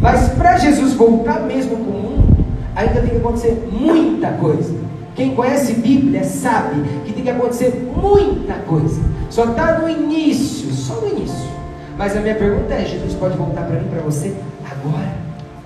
Mas 0.00 0.28
para 0.30 0.58
Jesus 0.58 0.94
voltar 0.94 1.40
mesmo 1.40 1.76
para 1.76 1.86
o 1.86 1.92
mundo, 1.92 2.46
ainda 2.74 3.00
tem 3.00 3.10
que 3.10 3.16
acontecer 3.16 3.68
muita 3.70 4.28
coisa. 4.32 4.74
Quem 5.14 5.34
conhece 5.34 5.74
Bíblia 5.74 6.24
sabe 6.24 6.82
que 7.04 7.12
tem 7.12 7.22
que 7.22 7.30
acontecer 7.30 7.90
muita 7.96 8.54
coisa. 8.66 9.00
Só 9.30 9.44
está 9.44 9.78
no 9.78 9.88
início, 9.88 10.70
só 10.72 10.94
no 10.96 11.08
início. 11.08 11.48
Mas 11.96 12.16
a 12.16 12.20
minha 12.20 12.34
pergunta 12.34 12.74
é: 12.74 12.84
Jesus 12.84 13.14
pode 13.14 13.36
voltar 13.36 13.62
para 13.62 13.78
mim, 13.78 13.88
para 13.88 14.00
você, 14.00 14.34
agora? 14.68 15.12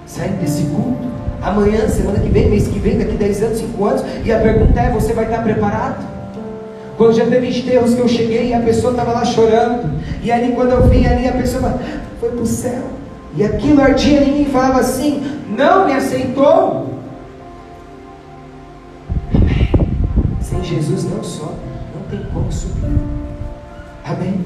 Saindo 0.07 0.41
desse 0.41 0.63
culto? 0.65 1.09
Amanhã, 1.43 1.89
semana 1.89 2.19
que 2.19 2.29
vem, 2.29 2.51
mês 2.51 2.69
que 2.69 2.79
vem, 2.79 2.99
daqui 2.99 3.17
10 3.17 3.43
anos, 3.43 3.59
5 3.59 3.85
anos? 3.85 4.05
E 4.25 4.33
a 4.33 4.39
pergunta 4.39 4.81
é: 4.81 4.91
você 4.91 5.13
vai 5.13 5.25
estar 5.25 5.43
preparado? 5.43 6.18
Quando 6.99 7.15
já 7.15 7.25
teve 7.27 7.57
enterros 7.57 7.95
que 7.95 8.01
eu 8.01 8.09
cheguei 8.09 8.49
e 8.49 8.55
a 8.55 8.61
pessoa 8.61 8.91
estava 8.91 9.13
lá 9.13 9.25
chorando. 9.25 9.89
E 10.21 10.33
ali, 10.33 10.53
quando 10.53 10.73
eu 10.73 10.83
vim 10.89 11.07
ali, 11.07 11.29
a 11.29 11.33
pessoa 11.33 11.79
foi 12.19 12.31
para 12.31 12.43
o 12.43 12.47
céu. 12.47 12.83
E 13.37 13.45
aquilo 13.45 13.81
ardia 13.81 14.21
em 14.21 14.33
mim 14.33 14.43
e 14.43 14.47
falava 14.47 14.81
assim: 14.81 15.23
não 15.57 15.87
me 15.87 15.93
aceitou. 15.93 16.93
Sem 20.41 20.65
Jesus 20.65 21.05
não 21.05 21.23
sobe, 21.23 21.53
não 21.95 22.03
tem 22.11 22.27
como 22.33 22.51
subir. 22.51 22.99
Amém. 24.05 24.45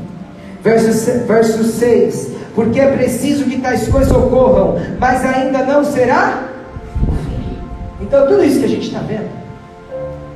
Verso, 0.62 1.26
verso 1.26 1.64
6: 1.64 2.32
Porque 2.54 2.78
é 2.78 2.94
preciso 2.94 3.46
que 3.46 3.62
tais 3.62 3.88
coisas 3.88 4.12
ocorram, 4.12 4.78
mas 5.00 5.24
ainda 5.24 5.64
não 5.64 5.82
será 5.82 6.48
Então, 7.98 8.26
tudo 8.28 8.44
isso 8.44 8.58
que 8.58 8.66
a 8.66 8.68
gente 8.68 8.88
está 8.88 8.98
vendo, 8.98 9.41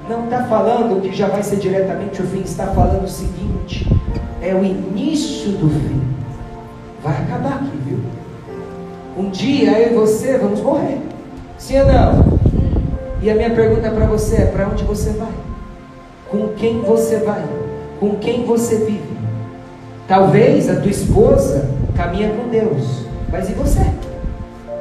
não 0.09 0.25
está 0.25 0.45
falando 0.45 1.01
que 1.03 1.15
já 1.15 1.29
vai 1.29 1.43
ser 1.43 1.57
diretamente 1.57 2.23
o 2.23 2.27
fim, 2.27 2.41
está 2.41 2.67
falando 2.69 3.05
o 3.05 3.09
seguinte: 3.09 3.87
é 4.41 4.55
o 4.55 4.65
início 4.65 5.53
do 5.53 5.69
fim. 5.69 6.01
Vai 7.03 7.17
acabar 7.23 7.55
aqui, 7.55 7.77
viu? 7.85 7.99
Um 9.17 9.31
dia 9.31 9.79
eu 9.81 9.93
e 9.93 9.95
você 9.95 10.39
vamos 10.39 10.61
morrer. 10.61 11.01
Sim 11.59 11.81
ou 11.81 11.87
não? 11.87 12.39
E 13.21 13.31
a 13.31 13.35
minha 13.35 13.51
pergunta 13.51 13.91
para 13.91 14.07
você 14.07 14.43
é: 14.43 14.47
para 14.47 14.69
onde 14.69 14.85
você 14.85 15.11
vai? 15.11 15.33
Com 16.31 16.49
quem 16.49 16.81
você 16.81 17.19
vai? 17.19 17.45
Com 17.99 18.17
quem 18.17 18.45
você 18.45 18.77
vive? 18.77 19.17
Talvez 20.07 20.69
a 20.71 20.77
tua 20.77 20.91
esposa 20.91 21.69
caminha 21.97 22.31
com 22.31 22.49
Deus, 22.49 23.07
mas 23.31 23.51
e 23.51 23.55
você? 23.55 23.85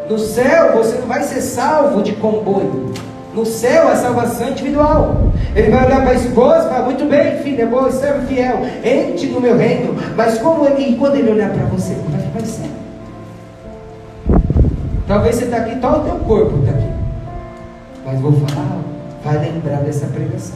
No 0.08 0.20
céu 0.20 0.74
você 0.74 0.98
não 0.98 1.08
vai 1.08 1.24
ser 1.24 1.42
salvo 1.42 2.04
de 2.04 2.12
comboio. 2.14 2.94
No 3.36 3.46
céu 3.46 3.90
a 3.90 3.96
salvação 3.98 4.48
é 4.48 4.52
individual. 4.52 5.18
Ele 5.54 5.70
vai 5.70 5.86
olhar 5.86 6.02
para 6.02 6.12
a 6.12 6.16
esposa 6.16 6.68
e 6.68 6.70
falar: 6.70 6.86
Muito 6.86 7.06
bem, 7.06 7.38
filha, 7.40 7.64
é 7.64 7.66
boa, 7.66 7.92
servo 7.92 8.26
fiel, 8.28 8.62
entre 8.82 9.28
no 9.28 9.42
meu 9.42 9.58
reino. 9.58 9.94
Mas 10.16 10.38
como 10.38 10.66
ele, 10.66 10.96
quando 10.98 11.16
ele 11.16 11.32
olhar 11.32 11.50
para 11.50 11.66
você, 11.66 11.96
como 11.96 12.18
vai 12.32 12.46
ser? 12.46 12.70
Talvez 15.06 15.36
você 15.36 15.46
está 15.46 15.58
aqui, 15.58 15.76
todo 15.76 16.00
o 16.00 16.04
teu 16.06 16.16
corpo 16.20 16.60
está 16.60 16.72
aqui. 16.72 16.90
Mas 18.06 18.20
vou 18.22 18.32
falar, 18.32 18.80
vai 19.22 19.38
lembrar 19.38 19.82
dessa 19.82 20.08
pregação. 20.08 20.56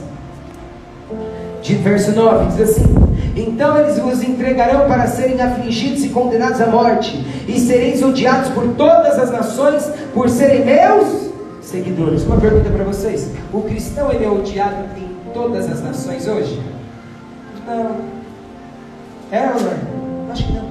De 1.61 1.75
verso 1.75 2.13
9, 2.13 2.45
diz 2.45 2.61
assim: 2.61 2.95
Então 3.35 3.77
eles 3.77 3.99
vos 3.99 4.23
entregarão 4.23 4.87
para 4.87 5.05
serem 5.05 5.41
afligidos 5.41 6.05
e 6.05 6.09
condenados 6.09 6.61
à 6.61 6.67
morte, 6.67 7.25
e 7.45 7.59
sereis 7.59 8.01
odiados 8.01 8.49
por 8.51 8.65
todas 8.75 9.19
as 9.19 9.31
nações 9.31 9.91
por 10.13 10.29
serem 10.29 10.63
meus 10.63 11.28
seguidores. 11.69 12.23
Uma 12.25 12.37
pergunta 12.37 12.69
para 12.69 12.83
vocês: 12.83 13.31
o 13.53 13.61
cristão 13.61 14.11
ele 14.11 14.25
é 14.25 14.29
odiado 14.29 14.85
em 14.97 15.31
todas 15.33 15.69
as 15.69 15.81
nações 15.81 16.27
hoje? 16.27 16.59
Não. 17.65 17.95
É 19.31 19.47
ou 19.47 19.61
não? 19.61 20.31
Acho 20.31 20.45
que 20.45 20.53
não. 20.53 20.69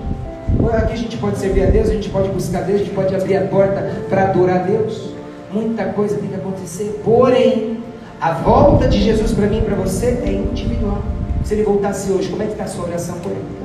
Aqui 0.74 0.92
a 0.92 0.96
gente 0.96 1.16
pode 1.16 1.38
servir 1.38 1.66
a 1.66 1.70
Deus, 1.70 1.88
a 1.88 1.94
gente 1.94 2.10
pode 2.10 2.28
buscar 2.28 2.62
Deus, 2.62 2.80
a 2.80 2.84
gente 2.84 2.94
pode 2.94 3.14
abrir 3.14 3.36
a 3.36 3.46
porta 3.46 4.02
para 4.08 4.24
adorar 4.24 4.60
a 4.60 4.62
Deus. 4.64 5.10
Muita 5.52 5.84
coisa 5.86 6.16
tem 6.16 6.28
que 6.28 6.34
acontecer. 6.34 7.00
Porém, 7.04 7.78
a 8.20 8.32
volta 8.32 8.88
de 8.88 9.00
Jesus 9.00 9.32
para 9.32 9.46
mim 9.46 9.58
e 9.58 9.62
para 9.62 9.76
você 9.76 10.20
é 10.24 10.32
individual. 10.32 11.02
Se 11.44 11.54
ele 11.54 11.62
voltasse 11.62 12.10
hoje, 12.10 12.28
como 12.28 12.42
é 12.42 12.46
que 12.46 12.52
está 12.52 12.64
a 12.64 12.68
sua 12.68 12.84
oração 12.84 13.14
por 13.20 13.32
ele? 13.32 13.58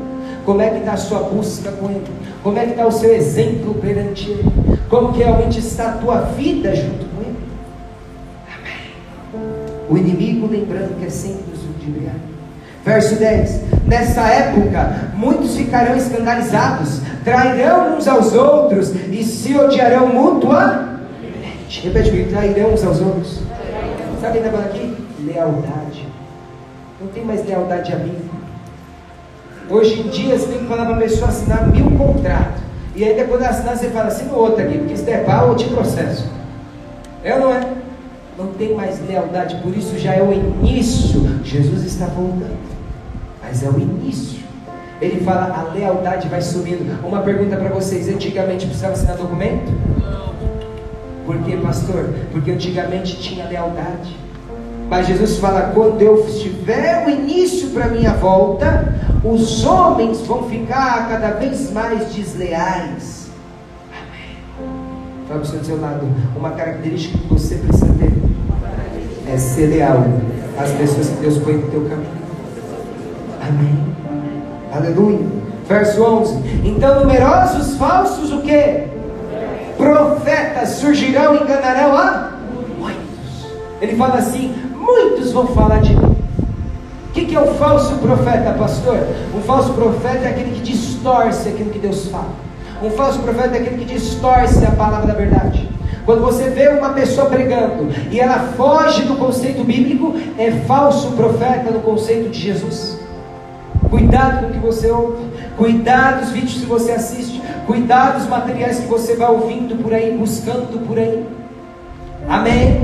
Como 0.45 0.61
é 0.61 0.69
que 0.69 0.77
está 0.77 0.93
a 0.93 0.97
sua 0.97 1.19
busca 1.19 1.71
com 1.71 1.89
ele? 1.89 2.03
Como 2.43 2.57
é 2.57 2.65
que 2.65 2.71
está 2.71 2.85
o 2.85 2.91
seu 2.91 3.13
exemplo 3.13 3.73
perante 3.75 4.29
ele? 4.29 4.51
Como 4.89 5.11
que 5.11 5.19
realmente 5.19 5.59
está 5.59 5.89
a 5.89 5.97
tua 5.97 6.21
vida 6.21 6.75
junto 6.75 7.05
com. 7.05 7.12
O 9.93 9.97
inimigo, 9.97 10.47
lembrando 10.47 10.97
que 10.99 11.05
é 11.05 11.09
sempre 11.09 11.43
nos 11.51 11.63
ludibriar. 11.63 12.15
Verso 12.83 13.13
10: 13.13 13.61
Nessa 13.85 14.21
época, 14.21 15.11
muitos 15.13 15.55
ficarão 15.55 15.95
escandalizados, 15.95 16.99
trairão 17.23 17.95
uns 17.95 18.07
aos 18.07 18.33
outros 18.33 18.91
e 19.11 19.23
se 19.23 19.55
odiarão 19.55 20.07
mutuamente. 20.07 21.81
Repete 21.83 22.09
comigo: 22.09 22.31
trairão 22.31 22.73
uns 22.73 22.83
aos 22.83 23.01
outros. 23.01 23.39
Sabe 24.19 24.39
está 24.39 24.49
falando 24.49 24.65
aqui? 24.65 24.97
Lealdade. 25.19 26.07
Não 26.99 27.07
tem 27.09 27.23
mais 27.23 27.45
lealdade 27.45 27.93
amigo. 27.93 28.33
Hoje 29.69 30.01
em 30.01 30.07
dia 30.07 30.39
você 30.39 30.47
tem 30.47 30.57
que 30.57 30.65
falar 30.65 30.85
para 30.85 30.95
a 30.95 30.99
pessoa 30.99 31.27
assinar 31.27 31.67
mil 31.67 31.91
contratos. 31.91 32.63
E 32.95 33.03
aí 33.03 33.15
depois 33.15 33.39
de 33.39 33.45
assinar 33.45 33.77
você 33.77 33.89
fala, 33.89 34.07
assina 34.07 34.33
outro 34.33 34.63
aqui, 34.63 34.79
porque 34.79 34.97
se 34.97 35.03
der 35.03 35.23
pau 35.23 35.49
eu 35.49 35.55
te 35.55 35.65
processo. 35.65 36.27
É 37.23 37.35
ou 37.35 37.41
não 37.41 37.51
é? 37.51 37.82
Não 38.37 38.47
tem 38.53 38.75
mais 38.75 38.99
lealdade, 39.07 39.55
por 39.61 39.75
isso 39.75 39.97
já 39.97 40.13
é 40.13 40.23
o 40.23 40.33
início. 40.33 41.39
Jesus 41.43 41.83
está 41.83 42.05
voltando 42.07 42.73
mas 43.43 43.61
é 43.61 43.69
o 43.69 43.79
início. 43.79 44.41
Ele 44.99 45.23
fala, 45.23 45.53
a 45.53 45.73
lealdade 45.73 46.27
vai 46.29 46.41
sumindo. 46.41 46.97
Uma 47.05 47.21
pergunta 47.21 47.57
para 47.57 47.69
vocês: 47.69 48.07
antigamente 48.09 48.65
precisava 48.65 48.93
assinar 48.93 49.17
documento? 49.17 49.71
Por 51.25 51.37
quê, 51.43 51.57
pastor? 51.57 52.09
Porque 52.31 52.51
antigamente 52.51 53.19
tinha 53.19 53.47
lealdade. 53.47 54.17
Mas 54.89 55.07
Jesus 55.07 55.37
fala: 55.37 55.71
quando 55.73 56.01
eu 56.01 56.25
estiver 56.25 57.05
o 57.05 57.09
início 57.09 57.69
para 57.71 57.89
minha 57.89 58.13
volta, 58.13 58.95
os 59.23 59.65
homens 59.65 60.21
vão 60.21 60.49
ficar 60.49 61.09
cada 61.09 61.31
vez 61.31 61.71
mais 61.71 62.13
desleais. 62.13 63.29
Amém. 63.91 64.37
Fala 65.27 65.41
para 65.41 65.59
o 65.59 65.65
seu 65.65 65.81
lado: 65.81 66.07
uma 66.35 66.51
característica 66.51 67.17
que 67.17 67.27
você 67.27 67.55
precisa 67.55 67.93
ter 67.93 68.22
é 69.33 69.37
ser 69.37 69.65
leal 69.65 70.05
às 70.59 70.69
pessoas 70.71 71.09
que 71.09 71.15
Deus 71.15 71.39
põe 71.39 71.55
no 71.55 71.67
teu 71.69 71.81
caminho. 71.81 72.23
Amém. 73.41 73.95
Aleluia. 74.71 75.25
Verso 75.67 76.03
11. 76.03 76.61
Então 76.63 76.99
numerosos 76.99 77.75
falsos 77.77 78.31
o 78.31 78.41
quê? 78.41 78.87
Profetas 79.75 80.69
surgirão 80.69 81.35
e 81.35 81.43
enganarão 81.43 81.97
a 81.97 82.31
muitos. 82.77 83.47
Ele 83.81 83.95
fala 83.95 84.15
assim: 84.15 84.53
muitos 84.75 85.31
vão 85.31 85.47
falar 85.47 85.81
de 85.81 85.95
mim. 85.95 86.15
O 87.09 87.13
que, 87.13 87.25
que 87.25 87.35
é 87.35 87.41
o 87.41 87.53
falso 87.55 87.95
profeta, 87.95 88.53
pastor? 88.53 88.99
Um 89.35 89.41
falso 89.41 89.73
profeta 89.73 90.25
é 90.25 90.29
aquele 90.29 90.51
que 90.51 90.61
distorce 90.61 91.49
aquilo 91.49 91.71
que 91.71 91.79
Deus 91.79 92.07
fala. 92.07 92.33
Um 92.83 92.91
falso 92.91 93.19
profeta 93.19 93.55
é 93.55 93.61
aquele 93.61 93.77
que 93.77 93.93
distorce 93.93 94.63
a 94.65 94.71
palavra 94.71 95.07
da 95.07 95.13
verdade. 95.13 95.72
Quando 96.05 96.21
você 96.21 96.49
vê 96.49 96.67
uma 96.67 96.89
pessoa 96.89 97.29
pregando 97.29 97.87
e 98.11 98.19
ela 98.19 98.39
foge 98.57 99.03
do 99.03 99.15
conceito 99.15 99.63
bíblico, 99.63 100.13
é 100.37 100.51
falso 100.51 101.11
profeta 101.13 101.71
no 101.71 101.79
conceito 101.79 102.29
de 102.29 102.39
Jesus. 102.39 102.99
Cuidado 103.89 104.41
com 104.41 104.47
o 104.47 104.51
que 104.51 104.59
você 104.59 104.91
ouve, 104.91 105.23
cuidado 105.55 106.21
dos 106.21 106.31
vídeos 106.31 106.55
que 106.55 106.65
você 106.65 106.91
assiste, 106.91 107.41
cuidado 107.65 108.19
dos 108.19 108.27
materiais 108.27 108.79
que 108.79 108.87
você 108.87 109.15
vai 109.15 109.31
ouvindo 109.31 109.81
por 109.81 109.93
aí, 109.93 110.15
buscando 110.17 110.85
por 110.85 110.97
aí. 110.97 111.25
Amém? 112.27 112.81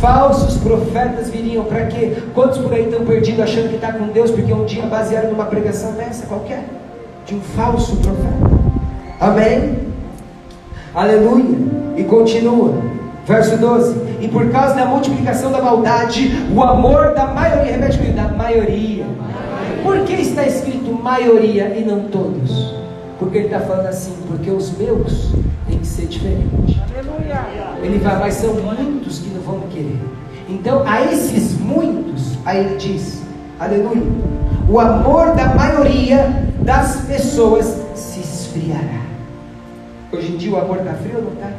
Falsos 0.00 0.56
profetas 0.58 1.28
viriam 1.28 1.64
para 1.64 1.86
quê? 1.86 2.16
Quantos 2.32 2.58
por 2.58 2.72
aí 2.72 2.84
estão 2.84 3.04
perdidos 3.04 3.40
achando 3.40 3.68
que 3.68 3.74
está 3.74 3.92
com 3.92 4.06
Deus 4.06 4.30
porque 4.30 4.52
um 4.52 4.64
dia 4.64 4.86
basearam 4.86 5.30
numa 5.30 5.44
pregação 5.44 5.92
dessa 5.92 6.26
qualquer? 6.26 6.64
De 7.26 7.34
um 7.34 7.40
falso 7.40 7.96
profeta. 7.96 8.50
Amém? 9.20 9.89
Aleluia. 10.94 11.58
E 11.96 12.04
continua. 12.04 12.74
Verso 13.26 13.56
12. 13.56 13.94
E 14.20 14.28
por 14.28 14.50
causa 14.50 14.74
da 14.74 14.86
multiplicação 14.86 15.52
da 15.52 15.62
maldade, 15.62 16.30
o 16.54 16.62
amor 16.62 17.14
da 17.14 17.26
maioria, 17.26 17.76
repete 17.76 17.98
comigo, 17.98 18.16
da 18.16 18.28
maioria. 18.28 19.06
Por 19.82 20.04
que 20.04 20.14
está 20.14 20.46
escrito 20.46 20.92
maioria 20.92 21.74
e 21.76 21.84
não 21.84 22.08
todos? 22.08 22.74
Porque 23.18 23.38
ele 23.38 23.46
está 23.46 23.60
falando 23.60 23.86
assim, 23.86 24.14
porque 24.26 24.50
os 24.50 24.76
meus 24.76 25.32
têm 25.68 25.78
que 25.78 25.86
ser 25.86 26.06
diferentes. 26.06 26.76
Ele 27.82 27.98
vai, 27.98 28.18
mas 28.18 28.34
são 28.34 28.54
muitos 28.54 29.20
que 29.20 29.30
não 29.30 29.40
vão 29.42 29.60
querer. 29.70 29.98
Então, 30.48 30.82
a 30.86 31.02
esses 31.04 31.58
muitos, 31.58 32.36
aí 32.44 32.64
ele 32.64 32.76
diz, 32.76 33.22
aleluia, 33.58 34.02
o 34.68 34.80
amor 34.80 35.34
da 35.34 35.54
maioria 35.54 36.44
das 36.60 37.02
pessoas 37.02 37.80
se 37.94 38.20
esfriará. 38.20 39.09
Hoje 40.12 40.32
em 40.32 40.36
dia 40.36 40.52
o 40.52 40.58
amor 40.58 40.78
está 40.78 40.92
frio 40.94 41.18
ou 41.18 41.22
não 41.22 41.32
está? 41.34 41.50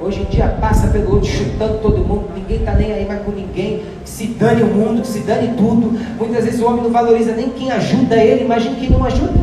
Hoje 0.00 0.22
em 0.22 0.24
dia 0.24 0.48
passa 0.58 0.88
pelo 0.88 1.14
outro 1.14 1.28
chutando 1.28 1.78
todo 1.78 1.98
mundo, 1.98 2.30
ninguém 2.34 2.60
está 2.60 2.72
nem 2.72 2.92
aí 2.92 3.06
mais 3.06 3.22
com 3.22 3.30
ninguém, 3.30 3.82
que 4.02 4.08
se 4.08 4.26
dane 4.28 4.62
o 4.62 4.66
mundo, 4.66 5.02
que 5.02 5.06
se 5.08 5.20
dane 5.20 5.54
tudo. 5.56 5.92
Muitas 6.18 6.44
vezes 6.46 6.60
o 6.60 6.66
homem 6.66 6.82
não 6.82 6.90
valoriza 6.90 7.32
nem 7.32 7.50
quem 7.50 7.70
ajuda 7.70 8.16
ele, 8.16 8.44
imagina 8.44 8.76
quem 8.76 8.88
não 8.88 9.04
ajuda. 9.04 9.38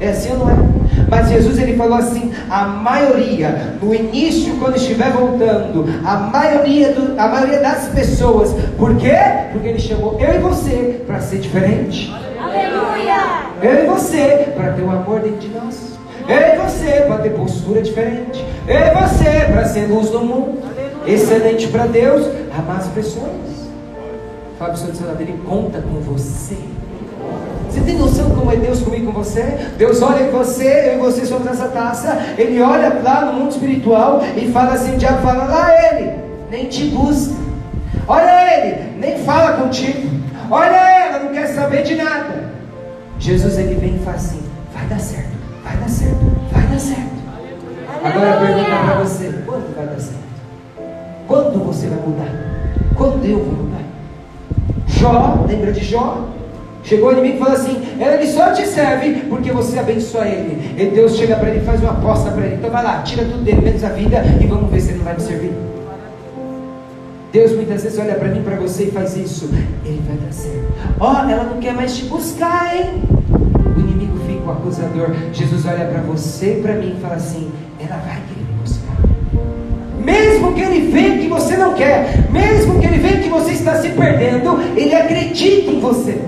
É 0.00 0.08
assim 0.08 0.32
ou 0.32 0.38
não 0.38 0.50
é? 0.50 0.54
Mas 1.10 1.28
Jesus 1.28 1.58
ele 1.58 1.76
falou 1.76 1.98
assim: 1.98 2.32
a 2.48 2.64
maioria, 2.64 3.76
no 3.80 3.94
início, 3.94 4.56
quando 4.56 4.76
estiver 4.76 5.12
voltando, 5.12 5.84
a 6.04 6.16
maioria, 6.16 6.92
do, 6.92 7.20
a 7.20 7.28
maioria 7.28 7.60
das 7.60 7.88
pessoas, 7.88 8.54
por 8.78 8.96
quê? 8.96 9.14
Porque 9.52 9.68
ele 9.68 9.78
chamou 9.78 10.18
eu 10.18 10.34
e 10.34 10.38
você 10.38 11.02
para 11.06 11.20
ser 11.20 11.40
diferente. 11.40 12.10
Aleluia! 12.40 13.52
Eu 13.62 13.84
e 13.84 13.86
você 13.86 14.50
para 14.56 14.72
ter 14.72 14.82
o 14.82 14.90
amor 14.90 15.20
dentro 15.20 15.38
de 15.38 15.48
nós. 15.48 15.91
Eu 16.28 16.38
e 16.38 16.58
você 16.58 17.02
para 17.06 17.18
ter 17.18 17.30
postura 17.30 17.82
diferente. 17.82 18.44
Eu 18.66 18.76
e 18.76 18.90
você 18.90 19.52
para 19.52 19.64
ser 19.66 19.86
luz 19.86 20.10
no 20.10 20.24
mundo. 20.24 20.62
Excelente 21.06 21.66
para 21.68 21.86
Deus, 21.86 22.26
amar 22.56 22.78
as 22.78 22.88
pessoas. 22.88 23.52
Fábio 24.58 24.76
Santos 24.76 25.00
ele 25.18 25.40
conta 25.46 25.80
com 25.80 26.00
você. 26.00 26.56
Você 27.68 27.80
tem 27.80 27.96
noção 27.96 28.30
como 28.30 28.52
é 28.52 28.56
Deus 28.56 28.82
comigo 28.82 29.06
com 29.06 29.12
você? 29.12 29.42
Deus 29.78 30.02
olha 30.02 30.24
em 30.24 30.30
você, 30.30 30.90
eu 30.90 30.94
e 30.94 30.98
você 30.98 31.24
somos 31.24 31.46
essa 31.46 31.68
taça. 31.68 32.34
Ele 32.36 32.60
olha 32.60 33.00
lá 33.02 33.24
no 33.24 33.32
mundo 33.32 33.50
espiritual 33.50 34.22
e 34.36 34.52
fala 34.52 34.74
assim: 34.74 34.94
o 34.94 34.98
diabo 34.98 35.22
fala, 35.22 35.44
lá 35.44 35.70
ele, 35.86 36.12
nem 36.50 36.66
te 36.66 36.84
busca. 36.88 37.34
Olha 38.06 38.66
ele, 38.66 38.98
nem 38.98 39.18
fala 39.24 39.62
contigo. 39.62 40.10
Olha 40.50 40.76
ela, 40.76 41.24
não 41.24 41.32
quer 41.32 41.46
saber 41.46 41.82
de 41.82 41.94
nada. 41.94 42.44
Jesus 43.18 43.58
ele 43.58 43.74
vem 43.76 43.96
e 43.96 43.98
fala 44.00 44.16
assim: 44.16 44.42
vai 44.74 44.86
dar 44.86 45.00
certo, 45.00 45.32
vai 45.62 45.76
dar 45.76 45.88
certo, 45.88 46.24
vai 46.52 46.66
dar 46.66 46.78
certo. 46.78 47.12
Agora 48.04 48.34
a 48.34 48.46
pergunta 48.46 48.70
para 48.70 49.04
você: 49.04 49.32
quando 49.46 49.74
vai 49.74 49.86
dar 49.86 50.00
certo? 50.00 50.22
Quando 51.26 51.64
você 51.64 51.86
vai 51.86 51.98
mudar? 51.98 52.30
Quando 52.94 53.24
eu 53.24 53.38
vou 53.38 53.64
mudar? 53.64 53.82
Jó, 54.86 55.44
lembra 55.48 55.72
de 55.72 55.84
Jó? 55.84 56.28
Chegou 56.84 57.10
o 57.10 57.12
inimigo 57.12 57.36
e 57.36 57.38
falou 57.38 57.54
assim: 57.54 57.80
ele 57.98 58.26
só 58.26 58.52
te 58.52 58.66
serve 58.66 59.22
porque 59.28 59.52
você 59.52 59.78
abençoa 59.78 60.26
ele. 60.26 60.74
E 60.76 60.86
Deus 60.90 61.16
chega 61.16 61.36
para 61.36 61.50
ele 61.50 61.60
e 61.60 61.64
faz 61.64 61.80
uma 61.80 61.92
aposta 61.92 62.30
para 62.30 62.44
ele. 62.44 62.56
Então 62.56 62.70
vai 62.70 62.82
lá, 62.82 63.02
tira 63.02 63.24
tudo 63.24 63.44
dele, 63.44 63.60
menos 63.60 63.84
a 63.84 63.90
vida, 63.90 64.22
e 64.40 64.46
vamos 64.46 64.70
ver 64.70 64.80
se 64.80 64.90
ele 64.90 64.98
não 64.98 65.04
vai 65.04 65.14
me 65.14 65.20
servir. 65.20 65.52
Deus 67.32 67.52
muitas 67.52 67.82
vezes 67.82 67.98
olha 67.98 68.14
para 68.14 68.28
mim, 68.28 68.42
para 68.42 68.56
você 68.56 68.84
e 68.84 68.90
faz 68.90 69.16
isso. 69.16 69.48
Ele 69.86 70.02
vai 70.06 70.16
dar 70.16 70.32
certo. 70.32 70.72
Ó, 71.00 71.12
oh, 71.12 71.30
ela 71.30 71.44
não 71.44 71.60
quer 71.60 71.72
mais 71.72 71.96
te 71.96 72.04
buscar, 72.04 72.76
hein? 72.76 73.02
Inimigo 74.02 74.18
fica 74.26 74.44
o 74.46 74.52
acusador. 74.52 75.14
Jesus 75.32 75.64
olha 75.66 75.86
para 75.86 76.00
você 76.02 76.58
e 76.58 76.62
para 76.62 76.74
mim 76.74 76.96
e 76.96 77.00
fala 77.00 77.14
assim: 77.14 77.50
ela 77.78 77.96
vai 77.96 78.20
querer 78.28 78.46
me 78.46 78.54
buscar. 78.60 78.96
Mesmo 79.98 80.52
que 80.52 80.60
ele 80.60 80.90
veja 80.90 81.18
que 81.18 81.28
você 81.28 81.56
não 81.56 81.74
quer, 81.74 82.30
mesmo 82.30 82.80
que 82.80 82.86
ele 82.86 82.98
veja 82.98 83.18
que 83.18 83.28
você 83.28 83.52
está 83.52 83.76
se 83.76 83.90
perdendo, 83.90 84.60
ele 84.76 84.94
acredita 84.94 85.70
em 85.70 85.80
você. 85.80 86.20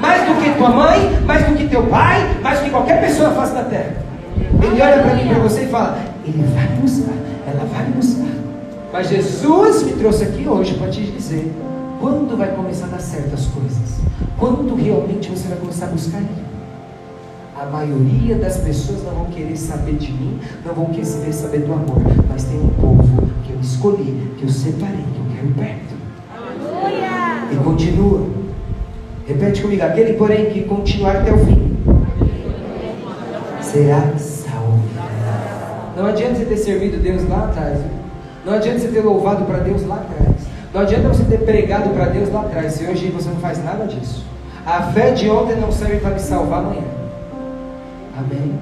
Mais 0.00 0.26
do 0.26 0.42
que 0.42 0.50
tua 0.56 0.70
mãe, 0.70 1.20
mais 1.26 1.46
do 1.46 1.54
que 1.54 1.68
teu 1.68 1.82
pai, 1.84 2.18
mais 2.42 2.58
do 2.58 2.64
que 2.64 2.70
qualquer 2.70 3.00
pessoa 3.02 3.30
face 3.32 3.54
da 3.54 3.64
terra. 3.64 3.96
Ele 4.62 4.80
olha 4.80 5.02
para 5.02 5.14
mim, 5.14 5.28
para 5.28 5.38
você 5.40 5.64
e 5.64 5.66
fala: 5.66 5.98
Ele 6.24 6.42
vai 6.54 6.68
me 6.68 6.76
buscar, 6.80 7.14
ela 7.46 7.64
vai 7.66 7.84
me 7.84 7.92
buscar. 7.92 8.30
Mas 8.92 9.08
Jesus 9.08 9.82
me 9.82 9.92
trouxe 9.92 10.24
aqui 10.24 10.48
hoje 10.48 10.74
para 10.74 10.88
te 10.88 11.02
dizer: 11.02 11.52
quando 12.00 12.36
vai 12.36 12.48
começar 12.54 12.86
a 12.86 12.88
dar 12.88 13.00
certo 13.00 13.34
as 13.34 13.46
coisas? 13.46 14.00
Quando 14.38 14.74
realmente 14.74 15.28
você 15.28 15.48
vai 15.48 15.58
começar 15.58 15.84
a 15.84 15.88
buscar 15.90 16.18
Ele? 16.18 16.49
A 17.60 17.66
maioria 17.66 18.36
das 18.36 18.56
pessoas 18.56 19.04
não 19.04 19.12
vão 19.12 19.24
querer 19.26 19.54
saber 19.54 19.96
de 19.96 20.10
mim, 20.10 20.40
não 20.64 20.72
vão 20.72 20.86
querer 20.86 21.04
saber 21.04 21.58
do 21.58 21.74
amor. 21.74 22.00
Mas 22.26 22.44
tem 22.44 22.58
um 22.58 22.70
povo 22.70 23.28
que 23.44 23.52
eu 23.52 23.60
escolhi, 23.60 24.32
que 24.38 24.44
eu 24.44 24.48
separei, 24.48 24.96
que 24.96 25.18
eu 25.18 25.26
quero 25.36 25.54
perto. 25.54 25.94
Aleluia! 26.34 27.52
E 27.52 27.56
continua. 27.62 28.26
Repete 29.26 29.60
comigo: 29.60 29.82
aquele, 29.82 30.14
porém, 30.14 30.48
que 30.48 30.62
continuar 30.62 31.16
até 31.16 31.34
o 31.34 31.38
fim 31.44 31.76
será 33.60 34.10
salvo. 34.16 34.80
Não 35.94 36.06
adianta 36.06 36.36
você 36.36 36.46
ter 36.46 36.56
servido 36.56 36.96
Deus 36.96 37.28
lá 37.28 37.44
atrás. 37.44 37.78
Não 38.46 38.54
adianta 38.54 38.78
você 38.78 38.88
ter 38.88 39.02
louvado 39.02 39.44
para 39.44 39.58
Deus 39.58 39.86
lá 39.86 39.96
atrás. 39.96 40.46
Não 40.72 40.80
adianta 40.80 41.08
você 41.08 41.24
ter 41.24 41.40
pregado 41.40 41.90
para 41.90 42.06
Deus 42.06 42.32
lá 42.32 42.40
atrás. 42.40 42.72
Se 42.72 42.86
hoje 42.86 43.10
você 43.10 43.28
não 43.28 43.36
faz 43.36 43.62
nada 43.62 43.84
disso. 43.84 44.24
A 44.64 44.84
fé 44.92 45.10
de 45.10 45.28
ontem 45.28 45.60
não 45.60 45.70
serve 45.70 45.98
para 45.98 46.12
me 46.12 46.20
salvar 46.20 46.60
amanhã. 46.60 46.99
Amém. 48.16 48.58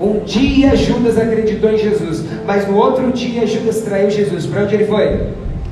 Um 0.00 0.20
dia 0.20 0.74
Judas 0.76 1.18
acreditou 1.18 1.70
em 1.70 1.78
Jesus, 1.78 2.24
mas 2.46 2.66
no 2.66 2.76
outro 2.76 3.12
dia 3.12 3.46
Judas 3.46 3.82
traiu 3.82 4.10
Jesus. 4.10 4.46
Para 4.46 4.62
onde 4.62 4.74
ele 4.74 4.86
foi? 4.86 5.28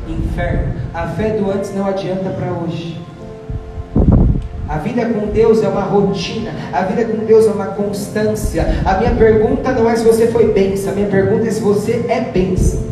Inferno. 0.06 0.74
A 0.92 1.06
fé 1.06 1.30
do 1.30 1.50
antes 1.50 1.74
não 1.74 1.86
adianta 1.86 2.28
para 2.30 2.52
hoje. 2.52 3.00
A 4.68 4.76
vida 4.76 5.06
com 5.06 5.28
Deus 5.28 5.62
é 5.62 5.68
uma 5.68 5.80
rotina, 5.80 6.50
a 6.70 6.82
vida 6.82 7.02
com 7.06 7.24
Deus 7.24 7.46
é 7.46 7.50
uma 7.50 7.68
constância. 7.68 8.66
A 8.84 8.98
minha 8.98 9.12
pergunta 9.12 9.72
não 9.72 9.88
é 9.88 9.96
se 9.96 10.04
você 10.04 10.26
foi 10.26 10.52
bênção, 10.52 10.92
a 10.92 10.94
minha 10.94 11.08
pergunta 11.08 11.48
é 11.48 11.50
se 11.50 11.60
você 11.60 12.04
é 12.06 12.20
bênção. 12.20 12.82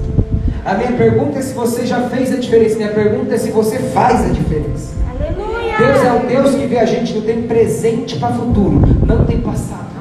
A 0.64 0.74
minha 0.74 0.92
pergunta 0.92 1.38
é 1.38 1.42
se 1.42 1.52
você 1.52 1.84
já 1.84 2.08
fez 2.08 2.32
a 2.32 2.36
diferença, 2.36 2.76
a 2.76 2.78
minha 2.78 2.92
pergunta 2.92 3.34
é 3.34 3.38
se 3.38 3.50
você 3.50 3.78
faz 3.78 4.24
a 4.24 4.32
diferença. 4.32 4.94
Aleluia! 5.06 5.76
Deus 5.76 6.02
é 6.02 6.12
um 6.12 6.26
Deus 6.26 6.54
que 6.54 6.66
vê 6.66 6.78
a 6.78 6.86
gente 6.86 7.12
não 7.12 7.22
tem 7.22 7.42
presente 7.42 8.18
para 8.18 8.32
futuro, 8.32 8.80
não 9.06 9.26
tem 9.26 9.38
passado. 9.40 9.95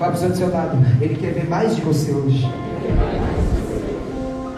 Fala 0.00 0.12
para 0.12 0.28
o 0.28 0.34
seu 0.34 0.50
lado, 0.50 0.78
Ele 0.98 1.14
quer 1.14 1.34
ver 1.34 1.46
mais 1.46 1.76
de 1.76 1.82
você 1.82 2.10
hoje. 2.10 2.50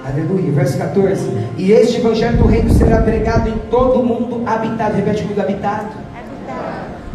Aleluia, 0.07 0.52
verso 0.52 0.78
14. 0.78 1.20
E 1.59 1.72
este 1.72 1.98
evangelho 1.98 2.38
do 2.38 2.46
reino 2.46 2.72
será 2.72 3.02
pregado 3.02 3.48
em 3.48 3.59
todo 3.68 4.02
o 4.02 4.07
mundo 4.07 4.44
habitado. 4.46 4.94
Repete 4.94 5.22
comigo, 5.22 5.40
habitado 5.40 5.88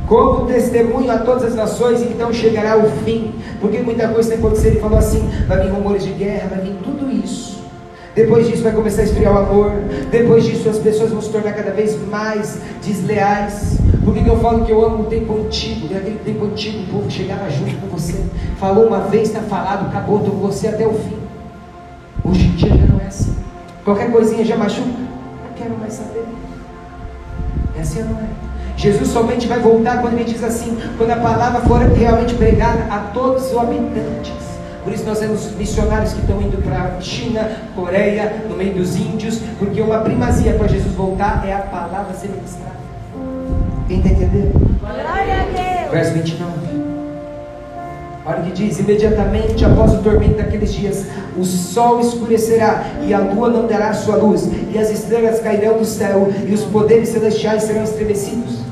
como 0.06 0.46
testemunho 0.46 1.10
a 1.10 1.20
todas 1.20 1.46
as 1.46 1.56
nações, 1.56 2.02
então 2.02 2.34
chegará 2.34 2.78
o 2.78 2.90
fim, 3.06 3.34
porque 3.62 3.80
muita 3.80 4.10
coisa 4.10 4.32
tem 4.32 4.40
que 4.40 4.46
acontecer. 4.46 4.68
Ele 4.72 4.80
falou 4.82 5.00
assim: 5.00 5.26
vai 5.48 5.62
vir 5.62 5.72
rumores 5.72 6.04
de 6.04 6.12
guerra, 6.12 6.50
vai 6.50 6.60
vir 6.60 6.76
tudo 6.84 7.10
isso. 7.10 7.64
Depois 8.14 8.46
disso 8.46 8.62
vai 8.62 8.74
começar 8.74 9.04
a 9.04 9.06
esfriar 9.06 9.34
o 9.34 9.38
amor. 9.38 9.72
Depois 10.12 10.44
disso 10.44 10.68
as 10.68 10.80
pessoas 10.80 11.12
vão 11.12 11.22
se 11.22 11.30
tornar 11.30 11.54
cada 11.54 11.72
vez 11.72 11.98
mais 12.10 12.60
desleais. 12.86 13.78
Por 14.08 14.14
que 14.14 14.26
eu 14.26 14.40
falo 14.40 14.64
que 14.64 14.72
eu 14.72 14.86
amo 14.86 15.04
o 15.04 15.06
tempo 15.08 15.38
antigo? 15.38 15.94
Naquele 15.94 16.18
tempo 16.20 16.46
antigo 16.46 16.82
o 16.82 16.86
povo 16.86 17.12
chegava 17.12 17.50
junto 17.50 17.76
com 17.76 17.88
você. 17.88 18.24
Falou 18.58 18.88
uma 18.88 19.02
vez, 19.02 19.28
está 19.28 19.42
falado, 19.42 19.88
acabou, 19.88 20.20
estou 20.20 20.32
com 20.32 20.48
você 20.48 20.70
até 20.70 20.88
o 20.88 20.94
fim. 20.94 21.18
Hoje 22.24 22.46
em 22.46 22.52
dia 22.52 22.70
já 22.70 22.86
não 22.86 23.02
é 23.02 23.08
assim. 23.08 23.36
Qualquer 23.84 24.10
coisinha 24.10 24.46
já 24.46 24.56
machuca. 24.56 24.88
quero 25.58 25.78
mais 25.78 25.92
saber. 25.92 26.24
É 27.76 27.82
assim 27.82 28.02
não 28.04 28.18
é? 28.18 28.28
Jesus 28.78 29.10
somente 29.10 29.46
vai 29.46 29.60
voltar 29.60 30.00
quando 30.00 30.14
ele 30.14 30.24
diz 30.24 30.42
assim, 30.42 30.78
quando 30.98 31.12
a 31.12 31.18
palavra 31.18 31.60
for 31.64 31.82
realmente 31.82 32.34
pregada 32.36 32.86
a 32.90 33.12
todos 33.14 33.52
os 33.52 33.58
habitantes. 33.58 34.32
Por 34.86 34.94
isso 34.94 35.04
nós 35.04 35.20
temos 35.20 35.52
missionários 35.58 36.14
que 36.14 36.22
estão 36.22 36.42
indo 36.42 36.64
para 36.64 37.02
China, 37.02 37.58
Coreia, 37.76 38.46
no 38.48 38.56
meio 38.56 38.74
dos 38.74 38.96
índios, 38.96 39.42
porque 39.60 39.82
uma 39.82 39.98
primazia 40.00 40.54
para 40.54 40.70
Jesus 40.70 40.94
voltar 40.94 41.46
é 41.46 41.54
a 41.54 41.60
palavra 41.60 42.14
ser 42.14 42.30
ministrada. 42.30 42.77
Quem 43.88 44.00
está 44.00 44.10
entendendo? 44.10 44.80
Verso 45.92 46.14
29. 46.14 46.52
Olha 48.26 48.40
o 48.40 48.44
que 48.44 48.52
diz: 48.52 48.80
imediatamente 48.80 49.64
após 49.64 49.94
o 49.94 50.04
tormento 50.04 50.36
daqueles 50.36 50.74
dias, 50.74 51.06
o 51.38 51.46
sol 51.46 52.02
escurecerá 52.02 52.84
e 53.08 53.14
a 53.14 53.20
lua 53.20 53.50
não 53.50 53.66
dará 53.66 53.94
sua 53.94 54.18
luz, 54.18 54.50
e 54.74 54.78
as 54.78 54.90
estrelas 54.90 55.40
cairão 55.40 55.78
do 55.78 55.86
céu, 55.86 56.28
e 56.46 56.54
os 56.54 56.64
poderes 56.64 57.08
celestiais 57.10 57.64
serão 57.64 57.84
estremecidos. 57.84 58.67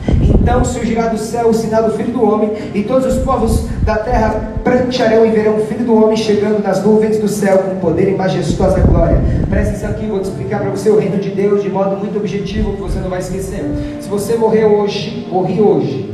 Então 0.45 0.63
surgirá 0.63 1.07
do 1.07 1.17
céu 1.17 1.47
o 1.47 1.53
sinal 1.55 1.89
do 1.89 1.97
Filho 1.97 2.13
do 2.13 2.23
Homem, 2.23 2.51
e 2.75 2.83
todos 2.83 3.15
os 3.15 3.23
povos 3.23 3.65
da 3.81 3.97
terra 3.97 4.53
prantearão 4.63 5.25
e 5.25 5.31
verão 5.31 5.55
o 5.57 5.65
Filho 5.65 5.83
do 5.83 5.95
Homem 5.95 6.15
chegando 6.15 6.61
nas 6.61 6.83
nuvens 6.83 7.17
do 7.17 7.27
céu 7.27 7.57
com 7.57 7.77
poder 7.77 8.09
e 8.09 8.15
majestosa 8.15 8.79
glória. 8.81 9.19
Presta 9.49 9.71
atenção 9.71 9.89
aqui, 9.89 10.05
vou 10.05 10.19
te 10.19 10.25
explicar 10.25 10.61
para 10.61 10.69
você 10.69 10.91
o 10.91 10.99
reino 10.99 11.17
de 11.17 11.31
Deus 11.31 11.63
de 11.63 11.69
modo 11.69 11.97
muito 11.97 12.15
objetivo 12.19 12.73
que 12.73 12.81
você 12.83 12.99
não 12.99 13.09
vai 13.09 13.21
esquecer. 13.21 13.65
Se 13.99 14.07
você 14.07 14.35
morreu 14.35 14.81
hoje, 14.81 15.27
morri 15.31 15.59
hoje, 15.59 16.13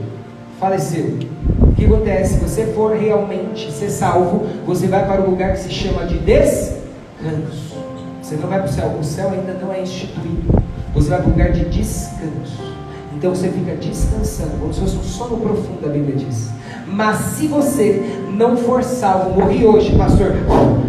faleceu. 0.57 1.19
O 1.59 1.73
que 1.73 1.83
acontece? 1.83 2.35
Se 2.35 2.39
você 2.39 2.67
for 2.67 2.95
realmente 2.95 3.69
ser 3.69 3.89
salvo, 3.89 4.47
você 4.65 4.87
vai 4.87 5.05
para 5.05 5.21
um 5.23 5.29
lugar 5.29 5.51
que 5.51 5.59
se 5.59 5.69
chama 5.69 6.05
de 6.05 6.17
descanso. 6.19 7.75
Você 8.21 8.37
não 8.37 8.47
vai 8.47 8.59
para 8.59 8.69
o 8.69 8.71
céu, 8.71 8.95
o 8.97 9.03
céu 9.03 9.29
ainda 9.29 9.57
não 9.61 9.73
é 9.73 9.81
instituído. 9.81 10.63
Você 10.95 11.09
vai 11.09 11.17
para 11.17 11.27
um 11.27 11.31
lugar 11.31 11.51
de 11.51 11.65
descanso. 11.65 12.70
Então 13.21 13.35
você 13.35 13.49
fica 13.49 13.75
descansando, 13.75 14.57
como 14.59 14.73
se 14.73 14.79
fosse 14.79 14.97
um 14.97 15.03
sono 15.03 15.37
profundo, 15.37 15.85
a 15.85 15.89
Bíblia 15.89 16.15
diz. 16.15 16.49
Mas 16.87 17.17
se 17.17 17.45
você 17.45 18.01
não 18.35 18.57
for 18.57 18.83
salvo, 18.83 19.39
morri 19.39 19.63
hoje, 19.63 19.95
pastor, 19.95 20.33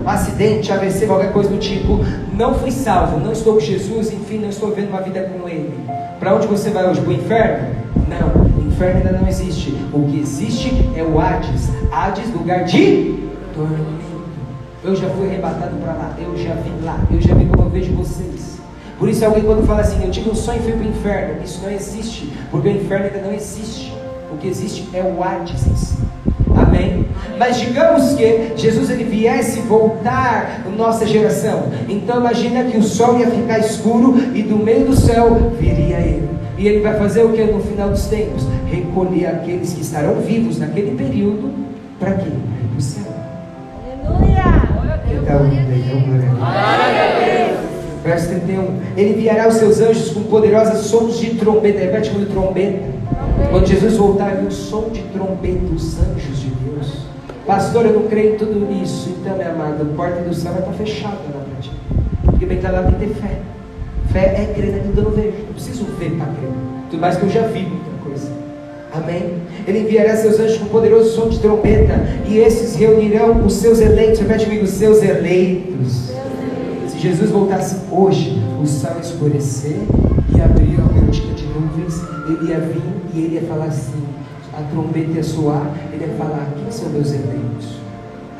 um 0.03 0.09
acidente, 0.09 0.73
AVC, 0.73 1.05
qualquer 1.05 1.31
coisa 1.31 1.51
do 1.51 1.59
tipo, 1.59 1.99
não 2.33 2.55
fui 2.55 2.71
salvo, 2.71 3.21
não 3.21 3.33
estou 3.33 3.57
com 3.57 3.61
Jesus, 3.61 4.11
enfim, 4.15 4.39
não 4.39 4.49
estou 4.49 4.71
vivendo 4.71 4.89
uma 4.89 5.03
vida 5.03 5.21
com 5.25 5.47
Ele. 5.47 5.75
Para 6.19 6.35
onde 6.35 6.47
você 6.47 6.71
vai 6.71 6.89
hoje? 6.89 7.03
Para 7.03 7.11
o 7.11 7.13
inferno? 7.13 7.69
Não, 8.09 8.63
o 8.63 8.67
inferno 8.67 8.97
ainda 8.97 9.13
não 9.13 9.29
existe. 9.29 9.77
O 9.93 10.03
que 10.07 10.19
existe 10.19 10.91
é 10.97 11.03
o 11.03 11.21
Hades. 11.21 11.69
Hades, 11.93 12.33
lugar 12.33 12.65
de 12.65 13.29
tormento. 13.55 14.23
Eu 14.83 14.97
já 14.97 15.11
fui 15.11 15.29
arrebatado 15.29 15.77
para 15.83 15.93
lá, 15.93 16.17
eu 16.19 16.35
já 16.39 16.55
vim 16.55 16.83
lá, 16.83 16.99
eu 17.11 17.21
já 17.21 17.35
vi 17.35 17.45
como 17.45 17.65
eu 17.65 17.69
vejo 17.69 17.93
vocês. 17.93 18.62
Por 19.03 19.09
isso 19.09 19.25
alguém 19.25 19.43
quando 19.43 19.67
fala 19.67 19.81
assim, 19.81 20.01
eu 20.05 20.13
tive 20.13 20.31
um 20.31 20.35
sonho 20.37 20.61
e 20.61 20.63
fui 20.63 20.73
para 20.75 20.87
o 20.87 20.89
inferno, 20.89 21.35
isso 21.45 21.61
não 21.61 21.73
existe, 21.73 22.33
porque 22.53 22.69
o 22.69 22.71
inferno 22.71 23.07
ainda 23.07 23.19
não 23.19 23.35
existe. 23.35 23.93
O 24.33 24.37
que 24.37 24.47
existe 24.47 24.89
é 24.93 25.03
o 25.03 25.21
Hades. 25.21 25.97
Amém? 26.55 27.05
Mas 27.37 27.59
digamos 27.59 28.13
que 28.13 28.53
Jesus 28.55 28.91
ele 28.91 29.03
viesse 29.03 29.59
voltar 29.63 30.63
na 30.65 30.71
nossa 30.71 31.05
geração. 31.05 31.65
Então 31.89 32.21
imagina 32.21 32.63
que 32.63 32.77
o 32.77 32.83
sol 32.85 33.19
ia 33.19 33.29
ficar 33.29 33.59
escuro 33.59 34.15
e 34.37 34.41
do 34.45 34.57
meio 34.57 34.87
do 34.87 34.95
céu 34.95 35.51
viria 35.59 35.99
ele. 35.99 36.29
E 36.57 36.69
ele 36.69 36.81
vai 36.81 36.97
fazer 36.97 37.25
o 37.25 37.33
que 37.33 37.43
no 37.43 37.61
final 37.61 37.89
dos 37.89 38.07
tempos? 38.07 38.47
Recolher 38.71 39.27
aqueles 39.27 39.73
que 39.73 39.81
estarão 39.81 40.21
vivos 40.21 40.61
naquele 40.61 40.97
período. 40.97 41.51
Para 41.99 42.13
quê? 42.13 42.31
Ele 48.97 49.11
enviará 49.11 49.49
os 49.49 49.55
seus 49.55 49.81
anjos 49.81 50.11
com 50.11 50.23
poderosas 50.25 50.79
sons 50.87 51.19
de 51.19 51.35
trombeta. 51.35 51.81
Repete 51.81 52.11
comigo, 52.11 52.31
trombeta. 52.31 52.91
Quando 53.51 53.67
Jesus 53.67 53.97
voltar, 53.97 54.37
viu 54.37 54.49
o 54.49 54.53
som 54.53 54.89
de 54.91 55.03
trombeta 55.03 55.67
dos 55.67 55.99
anjos 55.99 56.41
de 56.41 56.49
Deus. 56.49 57.07
Pastor, 57.47 57.87
eu 57.87 57.93
não 57.93 58.09
creio 58.09 58.35
em 58.35 58.39
tudo 58.39 58.69
isso. 58.83 59.11
Então, 59.21 59.37
minha 59.37 59.51
amada, 59.51 59.83
a 59.83 59.97
porta 59.97 60.21
do 60.23 60.35
céu 60.35 60.53
é 60.53 60.55
vai 60.55 60.63
estar 60.63 60.73
fechada 60.73 61.19
na 61.35 61.41
para. 61.41 61.71
Porque 62.25 62.47
bem 62.47 62.59
calado 62.59 62.97
tem 62.99 63.09
ter 63.09 63.15
fé. 63.15 63.39
Fé 64.13 64.21
é 64.21 64.53
crer 64.55 64.73
né? 64.73 64.77
naquilo 64.77 64.93
que 64.93 64.99
eu 64.99 65.05
não 65.05 65.11
vejo. 65.11 65.47
Não 65.47 65.55
preciso 65.55 65.85
ver 65.99 66.11
para 66.13 66.27
crer. 66.27 66.51
Tudo 66.91 67.01
mais 67.01 67.17
que 67.17 67.23
eu 67.23 67.31
já 67.31 67.43
vi 67.43 67.61
muita 67.61 67.91
coisa. 68.05 68.31
Amém? 68.93 69.35
Ele 69.67 69.81
enviará 69.81 70.17
seus 70.17 70.39
anjos 70.39 70.59
com 70.59 70.67
poderoso 70.67 71.15
som 71.15 71.29
de 71.29 71.39
trombeta. 71.39 71.95
E 72.27 72.39
esses 72.39 72.77
reunirão 72.77 73.45
os 73.45 73.55
seus 73.55 73.81
eleitos. 73.81 74.21
Repete 74.21 74.45
comigo, 74.45 74.67
seus 74.67 75.03
eleitos 75.03 76.12
Jesus 77.03 77.31
voltasse 77.31 77.77
hoje, 77.91 78.41
o 78.63 78.65
céu 78.65 78.97
escurecer 79.01 79.77
e 80.37 80.41
abrir 80.41 80.79
uma 80.79 80.89
cortina 80.89 81.35
de 81.35 81.45
nuvens, 81.47 82.01
ele 82.29 82.49
ia 82.49 82.61
vir 82.61 82.81
e 83.13 83.25
ele 83.25 83.35
ia 83.35 83.43
falar 83.43 83.65
assim, 83.65 84.05
a 84.53 84.63
trombeta 84.71 85.11
ia 85.11 85.25
soar, 85.25 85.69
ele 85.93 86.05
ia 86.05 86.15
falar, 86.15 86.47
quem 86.55 86.71
são 86.71 86.91
meus 86.91 87.11
eleitos? 87.11 87.81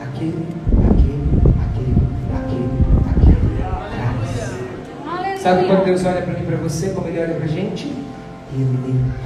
Aquele, 0.01 0.47
aquele, 0.91 1.43
aquele, 1.61 1.97
aquele, 2.39 3.65
aquele. 5.11 5.39
Sabe 5.39 5.67
quando 5.67 5.85
Deus 5.85 6.05
olha 6.05 6.23
para 6.23 6.35
mim 6.39 6.47
para 6.47 6.57
você, 6.59 6.91
como 6.91 7.09
Ele 7.09 7.19
olha 7.19 7.35
para 7.35 7.47
a 7.47 7.49
gente? 7.49 7.93
Eleito. 8.55 9.23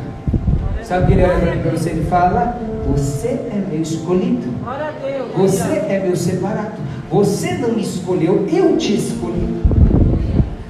Sabe 0.83 1.05
o 1.05 1.07
que 1.09 1.12
Ele 1.12 1.25
olha 1.25 1.38
para 1.40 1.55
mim 1.57 1.61
para 1.61 1.72
você? 1.72 1.90
Ele 1.90 2.07
fala, 2.07 2.59
você 2.87 3.29
é 3.29 3.66
meu 3.70 3.83
escolhido. 3.83 4.49
A. 4.66 4.94
Você 5.37 5.62
é 5.62 6.03
meu 6.07 6.16
separado. 6.16 6.87
Você 7.11 7.55
não 7.55 7.73
me 7.73 7.83
escolheu, 7.83 8.47
eu 8.51 8.77
te 8.77 8.95
escolhi. 8.97 9.57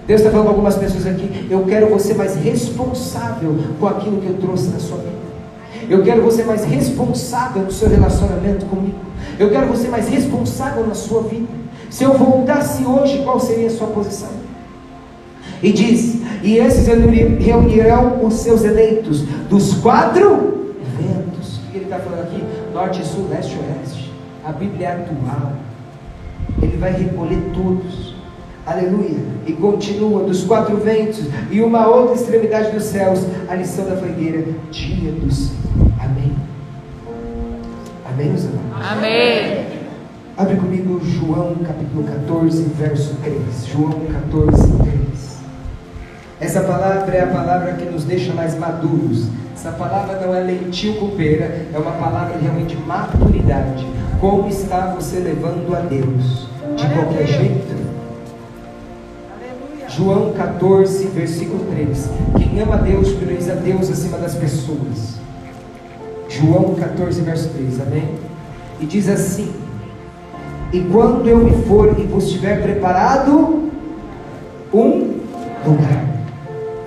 Deus 0.07 0.21
está 0.21 0.31
falando 0.31 0.47
com 0.47 0.53
algumas 0.53 0.77
pessoas 0.77 1.07
aqui. 1.07 1.47
Eu 1.51 1.65
quero 1.65 1.89
você 1.89 2.15
mais 2.15 2.37
responsável 2.37 3.57
com 3.81 3.87
aquilo 3.89 4.21
que 4.21 4.27
eu 4.29 4.35
trouxe 4.35 4.69
na 4.69 4.79
sua 4.79 4.99
vida. 4.99 5.17
Eu 5.89 6.03
quero 6.03 6.23
você 6.23 6.45
mais 6.45 6.65
responsável 6.65 7.63
no 7.63 7.73
seu 7.73 7.89
relacionamento 7.89 8.67
comigo. 8.67 8.95
Eu 9.39 9.51
quero 9.51 9.67
você 9.67 9.89
mais 9.89 10.09
responsável 10.09 10.87
na 10.87 10.95
sua 10.95 11.23
vida. 11.23 11.49
Se 11.91 12.05
eu 12.05 12.15
voltasse 12.15 12.85
hoje, 12.85 13.23
qual 13.25 13.39
seria 13.41 13.67
a 13.69 13.71
sua 13.71 13.87
posição? 13.89 14.29
E 15.63 15.73
diz: 15.73 16.21
E 16.43 16.59
esses 16.59 16.87
reuni- 16.87 17.37
reunirão 17.39 18.25
os 18.25 18.35
seus 18.35 18.63
eleitos 18.65 19.23
dos 19.49 19.75
quatro 19.75 20.75
ventos. 20.99 21.57
O 21.59 21.71
que 21.71 21.77
ele 21.79 21.85
está 21.85 21.99
falando 21.99 22.21
aqui? 22.23 22.43
Norte, 22.75 23.05
sul, 23.07 23.27
leste, 23.31 23.57
oeste. 23.69 24.13
A 24.45 24.53
Bíblia 24.53 24.87
é 24.89 24.93
atual. 24.93 25.53
Ele 26.63 26.77
vai 26.77 26.93
recolher 26.93 27.41
todos. 27.55 28.15
Aleluia. 28.67 29.19
E 29.47 29.53
continua 29.53 30.25
dos 30.25 30.45
quatro 30.45 30.77
ventos 30.77 31.25
e 31.51 31.61
uma 31.61 31.87
outra 31.87 32.17
extremidade 32.17 32.73
dos 32.73 32.85
céus, 32.85 33.25
a 33.49 33.55
lição 33.55 33.85
da 33.85 33.97
fogueira, 33.97 34.45
dia 34.73 35.13
do 35.13 35.33
Senhor. 35.33 35.93
Amém. 36.03 36.33
Amém, 38.05 38.29
meus 38.31 38.45
amados? 38.45 38.91
Amém. 38.91 39.67
Abre 40.37 40.57
comigo 40.57 41.01
João 41.03 41.55
capítulo 41.65 42.05
14, 42.05 42.63
verso 42.77 43.15
3. 43.23 43.67
João 43.69 44.01
14, 44.13 44.73
3. 44.83 45.39
Essa 46.41 46.61
palavra 46.61 47.15
é 47.17 47.23
a 47.23 47.27
palavra 47.29 47.73
que 47.73 47.85
nos 47.85 48.05
deixa 48.05 48.35
mais 48.35 48.59
maduros. 48.59 49.29
Essa 49.55 49.73
palavra 49.73 50.21
não 50.21 50.35
é 50.35 50.41
lentil 50.41 50.97
copeira, 50.97 51.67
é 51.73 51.79
uma 51.79 51.93
palavra 51.93 52.37
realmente 52.39 52.77
de 52.77 52.83
maturidade. 52.83 53.87
Como 54.21 54.49
está 54.49 54.95
você 54.99 55.19
levando 55.19 55.75
a 55.77 55.81
Deus? 55.81 56.49
De 56.77 56.89
qualquer 56.95 57.27
jeito? 57.27 57.77
João 59.89 60.33
14, 60.33 61.07
versículo 61.07 61.65
3. 61.71 62.11
Quem 62.37 62.61
ama 62.61 62.75
a 62.75 62.79
Deus 62.79 63.13
prioriza 63.13 63.55
Deus 63.55 63.91
acima 63.91 64.19
das 64.19 64.35
pessoas. 64.35 65.17
João 66.29 66.75
14, 66.75 67.23
verso 67.23 67.49
3. 67.51 67.81
Amém? 67.81 68.09
E 68.79 68.85
diz 68.85 69.09
assim: 69.09 69.51
E 70.73 70.81
quando 70.81 71.27
eu 71.27 71.39
me 71.39 71.63
for 71.65 71.99
e 71.99 72.03
vos 72.03 72.31
tiver 72.31 72.63
preparado 72.63 73.71
um 74.73 75.21
lugar, 75.65 76.05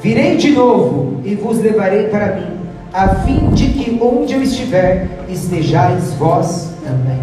virei 0.01 0.37
de 0.37 0.51
novo 0.51 1.21
e 1.23 1.33
vos 1.33 1.59
levarei 1.59 2.09
para 2.09 2.35
mim, 2.35 2.59
a 2.93 3.07
fim 3.15 3.49
de 3.51 3.69
que 3.69 3.99
onde 3.99 4.33
eu 4.33 4.43
estiver, 4.43 5.07
estejais 5.27 6.13
vós 6.13 6.68
também. 6.89 7.19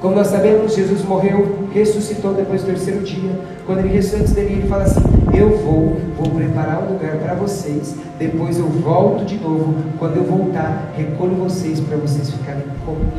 Como 0.00 0.14
nós 0.14 0.26
sabemos, 0.26 0.74
Jesus 0.74 1.02
morreu, 1.02 1.68
ressuscitou 1.72 2.34
depois 2.34 2.62
do 2.62 2.66
terceiro 2.66 3.00
dia. 3.00 3.30
Quando 3.64 3.78
ele 3.80 3.88
ressuscitou 3.88 4.20
antes 4.20 4.32
dele, 4.34 4.52
ele 4.54 4.68
fala 4.68 4.82
assim: 4.82 5.00
Eu 5.32 5.56
vou, 5.58 5.96
vou 6.16 6.30
preparar 6.30 6.82
um 6.82 6.92
lugar 6.92 7.16
para 7.16 7.34
vocês. 7.34 7.94
Depois 8.18 8.58
eu 8.58 8.68
volto 8.68 9.24
de 9.24 9.36
novo. 9.36 9.74
Quando 9.98 10.16
eu 10.16 10.24
voltar, 10.24 10.92
recolho 10.96 11.34
vocês 11.36 11.80
para 11.80 11.96
vocês 11.96 12.30
ficarem 12.30 12.62
comigo. 12.84 13.10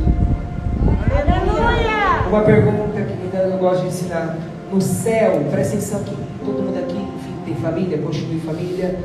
Aleluia. 1.12 2.28
Uma 2.30 2.42
pergunta 2.42 3.02
que 3.02 3.36
ainda 3.36 3.50
eu 3.50 3.58
gosto 3.58 3.82
de 3.82 3.88
ensinar. 3.88 4.38
No 4.72 4.82
céu, 4.82 5.44
presta 5.50 5.78
atenção 5.78 6.02
aqui. 6.02 6.16
Todo 6.46 6.62
mundo 6.62 6.78
aqui, 6.78 6.98
enfim, 6.98 7.34
tem 7.46 7.56
família, 7.56 7.98
constitui 8.00 8.40
família. 8.42 9.00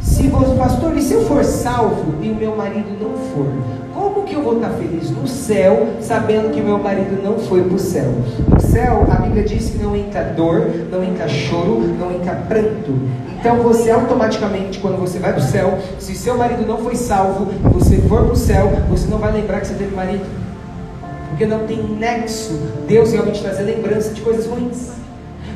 Se 0.00 0.28
você, 0.28 0.54
pastor, 0.56 0.96
e 0.96 1.02
se 1.02 1.12
eu 1.12 1.26
for 1.26 1.44
salvo 1.44 2.14
e 2.22 2.30
o 2.30 2.34
meu 2.34 2.56
marido 2.56 2.96
não 2.98 3.12
for? 3.18 3.46
Como 3.98 4.22
que 4.22 4.32
eu 4.32 4.44
vou 4.44 4.54
estar 4.54 4.70
feliz 4.70 5.10
no 5.10 5.26
céu, 5.26 5.88
sabendo 6.00 6.52
que 6.52 6.60
meu 6.60 6.78
marido 6.78 7.20
não 7.20 7.36
foi 7.36 7.64
para 7.64 7.74
o 7.74 7.78
céu? 7.80 8.14
No 8.48 8.60
céu, 8.60 9.04
a 9.10 9.16
Bíblia 9.16 9.42
diz 9.42 9.70
que 9.70 9.78
não 9.78 9.96
entra 9.96 10.22
dor, 10.22 10.70
não 10.88 11.02
entra 11.02 11.26
choro, 11.26 11.80
não 11.98 12.12
entra 12.12 12.36
pranto. 12.46 12.96
Então 13.40 13.56
você 13.56 13.90
automaticamente, 13.90 14.78
quando 14.78 15.00
você 15.00 15.18
vai 15.18 15.32
para 15.32 15.42
o 15.42 15.44
céu, 15.44 15.76
se 15.98 16.14
seu 16.14 16.38
marido 16.38 16.64
não 16.64 16.78
foi 16.78 16.94
salvo, 16.94 17.46
você 17.72 17.96
for 18.02 18.22
para 18.22 18.34
o 18.34 18.36
céu, 18.36 18.70
você 18.88 19.08
não 19.08 19.18
vai 19.18 19.32
lembrar 19.32 19.62
que 19.62 19.66
você 19.66 19.74
teve 19.74 19.92
marido. 19.96 20.26
Porque 21.30 21.44
não 21.44 21.66
tem 21.66 21.82
nexo 21.82 22.52
Deus 22.86 23.10
realmente 23.12 23.42
trazer 23.42 23.64
lembrança 23.64 24.14
de 24.14 24.20
coisas 24.20 24.46
ruins. 24.46 24.92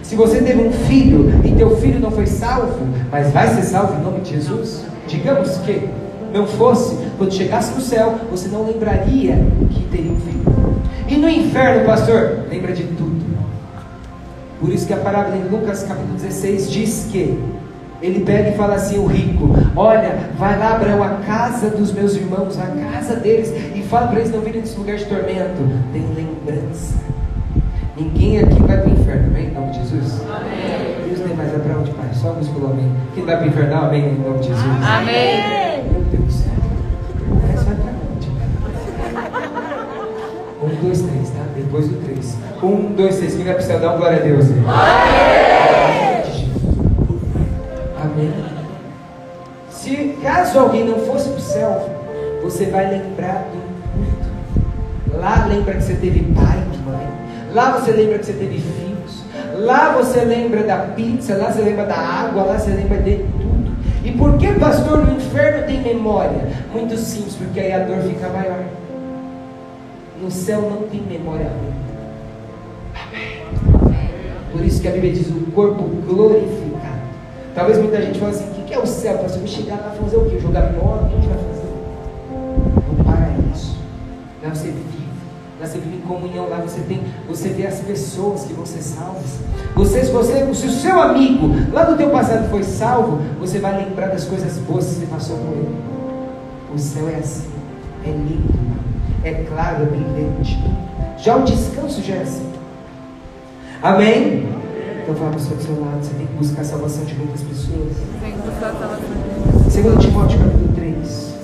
Se 0.02 0.16
você 0.16 0.42
teve 0.42 0.60
um 0.60 0.72
filho 0.72 1.30
e 1.44 1.52
teu 1.52 1.76
filho 1.76 2.00
não 2.00 2.10
foi 2.10 2.26
salvo, 2.26 2.88
mas 3.08 3.30
vai 3.30 3.46
ser 3.54 3.62
salvo 3.62 4.00
em 4.00 4.02
nome 4.02 4.20
de 4.22 4.32
Jesus, 4.32 4.84
digamos 5.06 5.58
que 5.58 5.88
não 6.32 6.46
fosse, 6.46 6.96
quando 7.18 7.32
chegasse 7.32 7.74
no 7.74 7.80
céu, 7.80 8.18
você 8.30 8.48
não 8.48 8.66
lembraria 8.66 9.44
que 9.70 9.84
teria 9.84 10.12
um 10.12 10.20
filho. 10.20 10.42
E 11.08 11.16
no 11.16 11.28
inferno, 11.28 11.84
pastor, 11.84 12.46
lembra 12.50 12.72
de 12.72 12.84
tudo. 12.84 13.22
Por 14.60 14.70
isso 14.70 14.86
que 14.86 14.92
a 14.92 14.96
parábola 14.96 15.36
em 15.36 15.48
Lucas 15.48 15.82
capítulo 15.82 16.14
16 16.14 16.70
diz 16.70 17.08
que 17.10 17.38
ele 18.00 18.24
pega 18.24 18.50
e 18.50 18.56
fala 18.56 18.74
assim: 18.74 18.98
o 18.98 19.06
rico, 19.06 19.50
olha, 19.76 20.30
vai 20.38 20.58
lá, 20.58 20.76
Abraão, 20.76 21.02
a 21.02 21.08
casa 21.26 21.70
dos 21.70 21.92
meus 21.92 22.14
irmãos, 22.14 22.58
a 22.58 22.66
casa 22.66 23.16
deles, 23.16 23.52
e 23.74 23.82
fala 23.82 24.08
para 24.08 24.20
eles 24.20 24.32
não 24.32 24.40
virem 24.40 24.60
desse 24.60 24.76
lugar 24.76 24.96
de 24.96 25.04
tormento. 25.04 25.68
Tem 25.92 26.02
lembrança. 26.14 26.94
Ninguém 27.96 28.38
aqui 28.38 28.62
vai 28.62 28.78
para 28.78 28.88
o 28.88 28.92
inferno, 28.92 29.26
amém? 29.26 29.48
Em 29.48 29.54
nome 29.54 29.70
de 29.70 29.78
Jesus? 29.78 30.22
Amém. 30.22 31.08
Deus 31.08 31.20
tem 31.20 31.36
mais 31.36 31.54
é 31.54 31.58
para 31.58 31.78
onde, 31.78 31.90
Pai? 31.90 32.08
Só 32.14 32.32
falou 32.32 32.70
amém. 32.70 32.90
Quem 33.14 33.24
vai 33.24 33.36
para 33.36 33.44
o 33.44 33.48
inferno, 33.48 33.74
amém? 33.76 34.08
Em 34.08 34.18
nome 34.18 34.38
de 34.38 34.48
Jesus? 34.48 34.66
Amém. 34.82 35.61
Deus. 36.12 36.44
O 37.30 37.46
resto 37.46 37.64
vai 37.66 37.76
para 37.76 37.92
onde? 38.12 38.28
Um, 40.62 40.84
dois, 40.84 41.02
três, 41.02 41.30
tá? 41.30 41.42
Depois 41.56 41.88
do 41.88 41.96
três. 42.04 42.36
Um, 42.62 42.94
dois, 42.94 43.16
três. 43.16 43.34
Quem 43.34 43.44
vai 43.44 43.60
céu, 43.60 43.80
dá 43.80 43.94
um 43.94 43.98
glória 43.98 44.18
a 44.18 44.20
Deus. 44.20 44.46
Amém. 48.02 48.32
Se 49.70 50.16
caso 50.22 50.58
alguém 50.58 50.84
não 50.84 50.98
fosse 51.00 51.28
para 51.30 51.38
o 51.38 51.40
céu, 51.40 51.90
você 52.42 52.66
vai 52.66 52.90
lembrar 52.90 53.46
do 53.50 53.58
culto. 53.92 55.18
Lá 55.18 55.46
lembra 55.46 55.74
que 55.74 55.82
você 55.82 55.94
teve 55.94 56.20
pai 56.34 56.62
e 56.72 56.78
mãe. 56.88 57.08
Lá 57.54 57.78
você 57.78 57.90
lembra 57.90 58.18
que 58.18 58.26
você 58.26 58.32
teve 58.34 58.58
filhos. 58.58 59.24
Lá 59.56 59.92
você 59.92 60.24
lembra 60.24 60.62
da 60.62 60.76
pizza. 60.78 61.36
Lá 61.36 61.50
você 61.50 61.62
lembra 61.62 61.86
da 61.86 61.96
água. 61.96 62.42
Lá 62.44 62.58
você 62.58 62.70
lembra 62.70 62.98
de. 62.98 63.24
E 64.04 64.10
por 64.12 64.36
que, 64.36 64.52
pastor, 64.54 65.06
no 65.06 65.16
inferno 65.16 65.66
tem 65.66 65.80
memória? 65.80 66.48
Muito 66.72 66.96
simples, 66.96 67.36
porque 67.36 67.60
aí 67.60 67.72
a 67.72 67.84
dor 67.84 67.98
fica 68.02 68.28
maior. 68.28 68.64
No 70.20 70.30
céu 70.30 70.62
não 70.62 70.88
tem 70.88 71.00
memória 71.02 71.46
ruim. 71.46 71.82
Por 74.50 74.64
isso 74.64 74.82
que 74.82 74.88
a 74.88 74.90
Bíblia 74.90 75.12
diz 75.12 75.28
o 75.28 75.50
corpo 75.52 75.84
glorificado. 76.06 77.02
Talvez 77.54 77.78
muita 77.78 78.02
gente 78.02 78.18
fale 78.18 78.32
assim: 78.32 78.60
o 78.60 78.64
que 78.64 78.74
é 78.74 78.78
o 78.78 78.86
céu? 78.86 79.18
Pastor, 79.18 79.40
eu 79.42 79.46
chegar 79.46 79.76
lá 79.76 79.94
fazer 80.00 80.16
o 80.16 80.28
quê? 80.28 80.38
Jogar 80.38 80.72
bola? 80.72 81.02
O 81.02 81.08
que 81.08 81.14
a 81.14 81.20
gente 81.20 81.28
vai 81.28 81.38
fazer? 81.38 81.62
No 82.88 83.04
paraíso. 83.04 83.76
Lá 84.42 84.50
você 84.50 84.68
vive. 84.68 85.01
Você 85.62 85.78
vive 85.78 85.96
em 85.96 86.00
comunhão. 86.00 86.48
Lá 86.48 86.58
você 86.58 86.80
tem, 86.80 87.00
você 87.28 87.48
vê 87.50 87.66
as 87.66 87.80
pessoas 87.80 88.42
que 88.42 88.52
vão 88.52 88.66
ser 88.66 88.82
salvas. 88.82 89.38
Você, 89.74 90.04
se, 90.04 90.10
você, 90.10 90.54
se 90.54 90.66
o 90.66 90.70
seu 90.70 91.00
amigo 91.00 91.48
lá 91.72 91.88
no 91.88 91.96
teu 91.96 92.10
passado 92.10 92.50
foi 92.50 92.62
salvo, 92.62 93.18
você 93.38 93.58
vai 93.58 93.84
lembrar 93.84 94.08
das 94.08 94.24
coisas 94.24 94.58
boas 94.58 94.86
que 94.86 94.94
você 94.94 95.06
passou 95.06 95.36
com 95.36 95.52
ele. 95.52 95.76
O 96.74 96.78
céu 96.78 97.08
é 97.08 97.16
assim. 97.16 97.48
É 98.04 98.10
lindo. 98.10 98.52
É 99.24 99.44
claro, 99.48 99.84
é 99.84 99.86
brilhante. 99.86 100.58
Já 101.18 101.36
o 101.36 101.44
descanso 101.44 102.02
já 102.02 102.14
é 102.14 102.22
assim. 102.22 102.52
Amém? 103.82 104.48
Então 105.02 105.14
fala 105.14 105.30
para 105.30 105.38
o 105.38 105.40
seu 105.40 105.80
lado, 105.80 105.98
você 106.00 106.14
tem 106.14 106.26
que 106.26 106.34
buscar 106.34 106.62
a 106.62 106.64
salvação 106.64 107.04
de 107.04 107.14
muitas 107.14 107.42
pessoas. 107.42 107.92
Tem 108.20 108.32
que 108.32 108.38
buscar 108.38 108.70
a 108.70 108.72
salvação. 108.72 109.92
2 109.92 110.04
Timóteo 110.04 110.38
capítulo 110.38 110.72
3, 110.74 111.34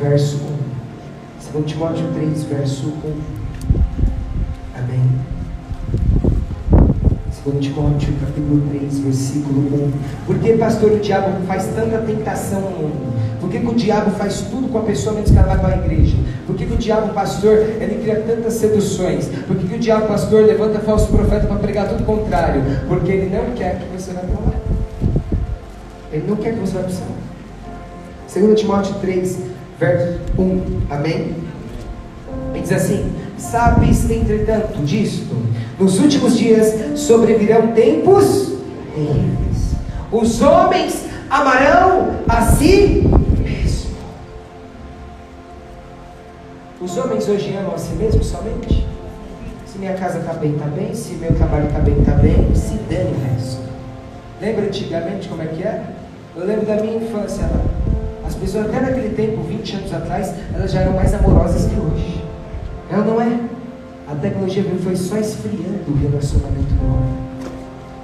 verso 0.00 0.36
1. 0.62 0.65
2 1.52 1.64
Timóteo 1.64 2.04
3, 2.14 2.44
verso 2.44 2.86
1. 3.04 3.12
Amém. 4.74 5.02
2 7.44 7.64
Timóteo 7.64 8.14
capítulo 8.20 8.62
3, 8.70 8.98
versículo 8.98 9.60
1. 9.60 9.92
Por 10.26 10.38
que, 10.38 10.54
pastor, 10.54 10.92
o 10.92 10.98
diabo 10.98 11.46
faz 11.46 11.66
tanta 11.66 11.98
tentação 11.98 12.60
no 12.60 12.70
mundo? 12.70 13.16
Por 13.40 13.48
que, 13.48 13.60
que 13.60 13.66
o 13.66 13.74
diabo 13.74 14.10
faz 14.12 14.40
tudo 14.40 14.68
com 14.68 14.78
a 14.78 14.82
pessoa 14.82 15.14
menos 15.14 15.30
que 15.30 15.38
ela 15.38 15.46
vai 15.46 15.58
para 15.58 15.74
a 15.74 15.86
igreja? 15.86 16.16
Por 16.46 16.56
que, 16.56 16.66
que 16.66 16.74
o 16.74 16.78
diabo, 16.78 17.12
pastor, 17.14 17.58
ele 17.80 18.02
cria 18.02 18.20
tantas 18.22 18.54
seduções? 18.54 19.28
Por 19.46 19.56
que, 19.56 19.68
que 19.68 19.74
o 19.76 19.78
diabo, 19.78 20.08
pastor, 20.08 20.44
levanta 20.44 20.80
falso 20.80 21.06
profeta 21.08 21.46
para 21.46 21.56
pregar 21.56 21.88
tudo 21.88 22.04
contrário? 22.04 22.62
Porque 22.88 23.12
ele 23.12 23.34
não 23.34 23.54
quer 23.54 23.78
que 23.78 23.96
você 23.96 24.12
vá 24.12 24.20
para 24.20 24.40
lá. 24.40 24.52
Ele 26.12 26.24
não 26.26 26.36
quer 26.36 26.54
que 26.54 26.60
você 26.60 26.72
vá 26.72 26.80
para 26.80 26.90
o 26.90 26.92
céu. 26.92 27.06
2 28.42 28.60
Timóteo 28.60 28.94
3, 29.00 29.38
verso 29.78 30.18
1. 30.38 30.80
Amém? 30.90 31.34
Ele 32.52 32.60
diz 32.60 32.72
assim: 32.72 33.12
Sabes, 33.38 34.10
entretanto, 34.10 34.78
disto, 34.84 35.34
nos 35.78 35.98
últimos 35.98 36.36
dias 36.36 36.98
sobrevirão 36.98 37.68
tempos 37.68 38.52
terríveis. 38.94 39.76
Os 40.10 40.40
homens 40.40 41.04
amarão 41.28 42.16
a 42.28 42.42
si 42.42 43.02
mesmo. 43.42 43.96
Os 46.80 46.96
homens 46.96 47.28
hoje 47.28 47.54
amam 47.56 47.74
a 47.74 47.78
si 47.78 47.94
mesmos 47.94 48.26
somente? 48.26 48.86
Se 49.66 49.78
minha 49.78 49.94
casa 49.94 50.18
está 50.20 50.32
bem, 50.32 50.52
está 50.52 50.66
bem. 50.66 50.94
Se 50.94 51.14
meu 51.14 51.34
trabalho 51.34 51.66
está 51.66 51.80
bem, 51.80 51.98
está 51.98 52.12
bem. 52.12 52.54
Se 52.54 52.74
dane 52.88 53.10
o 53.10 53.34
resto. 53.34 53.60
Lembra 54.40 54.66
antigamente 54.66 55.28
como 55.28 55.42
é 55.42 55.46
que 55.46 55.62
era? 55.62 55.84
Eu 56.34 56.46
lembro 56.46 56.66
da 56.66 56.76
minha 56.76 56.96
infância 56.96 57.42
lá. 57.42 57.95
As 58.26 58.34
pessoas 58.34 58.66
até 58.66 58.80
naquele 58.80 59.14
tempo, 59.14 59.42
20 59.42 59.76
anos 59.76 59.94
atrás, 59.94 60.34
elas 60.52 60.72
já 60.72 60.80
eram 60.80 60.94
mais 60.94 61.14
amorosas 61.14 61.66
que 61.66 61.78
hoje. 61.78 62.24
É 62.90 62.96
ou 62.96 63.04
não 63.04 63.20
é? 63.20 63.38
A 64.10 64.14
tecnologia 64.14 64.64
foi 64.82 64.96
só 64.96 65.16
esfriando 65.16 65.84
o 65.88 65.96
relacionamento 65.96 66.74
do 66.74 66.84
homem. 66.84 67.26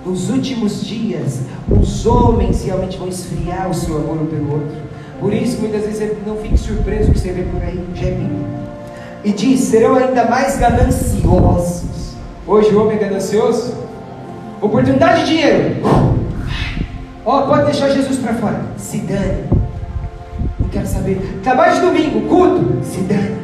Nos 0.05 0.31
últimos 0.31 0.85
dias, 0.85 1.41
os 1.71 2.07
homens 2.07 2.65
realmente 2.65 2.99
vão 2.99 3.09
esfriar 3.09 3.71
o 3.71 3.75
seu 3.75 3.97
amor 3.97 4.21
um 4.21 4.27
pelo 4.27 4.53
outro. 4.53 4.77
Por 5.21 5.33
isso, 5.33 5.61
muitas 5.61 5.83
vezes, 5.85 6.17
não 6.27 6.37
fique 6.37 6.59
surpreso 6.59 7.13
que 7.13 7.19
você 7.19 7.31
vê 7.31 7.43
por 7.43 7.63
aí, 7.63 7.85
já 7.95 8.09
é. 8.09 8.19
E 9.25 9.33
diz: 9.33 9.61
serão 9.61 9.95
ainda 9.95 10.25
mais 10.25 10.57
gananciosos. 10.59 12.15
Hoje 12.47 12.75
o 12.75 12.83
homem 12.83 12.97
é 12.97 13.01
ganancioso? 13.01 13.75
Oportunidade 14.61 15.21
de 15.21 15.27
dinheiro. 15.27 15.77
Ó, 17.25 17.39
oh, 17.39 17.47
pode 17.47 17.67
deixar 17.67 17.91
Jesus 17.91 18.19
para 18.19 18.35
fora. 18.35 18.61
Se 18.77 18.99
dane. 18.99 19.62
Quero 20.83 20.87
saber. 20.87 21.41
Trabalho 21.45 21.75
de 21.75 21.81
domingo, 21.81 22.29
culto. 22.29 22.85
Se 22.85 23.01
dane. 23.03 23.37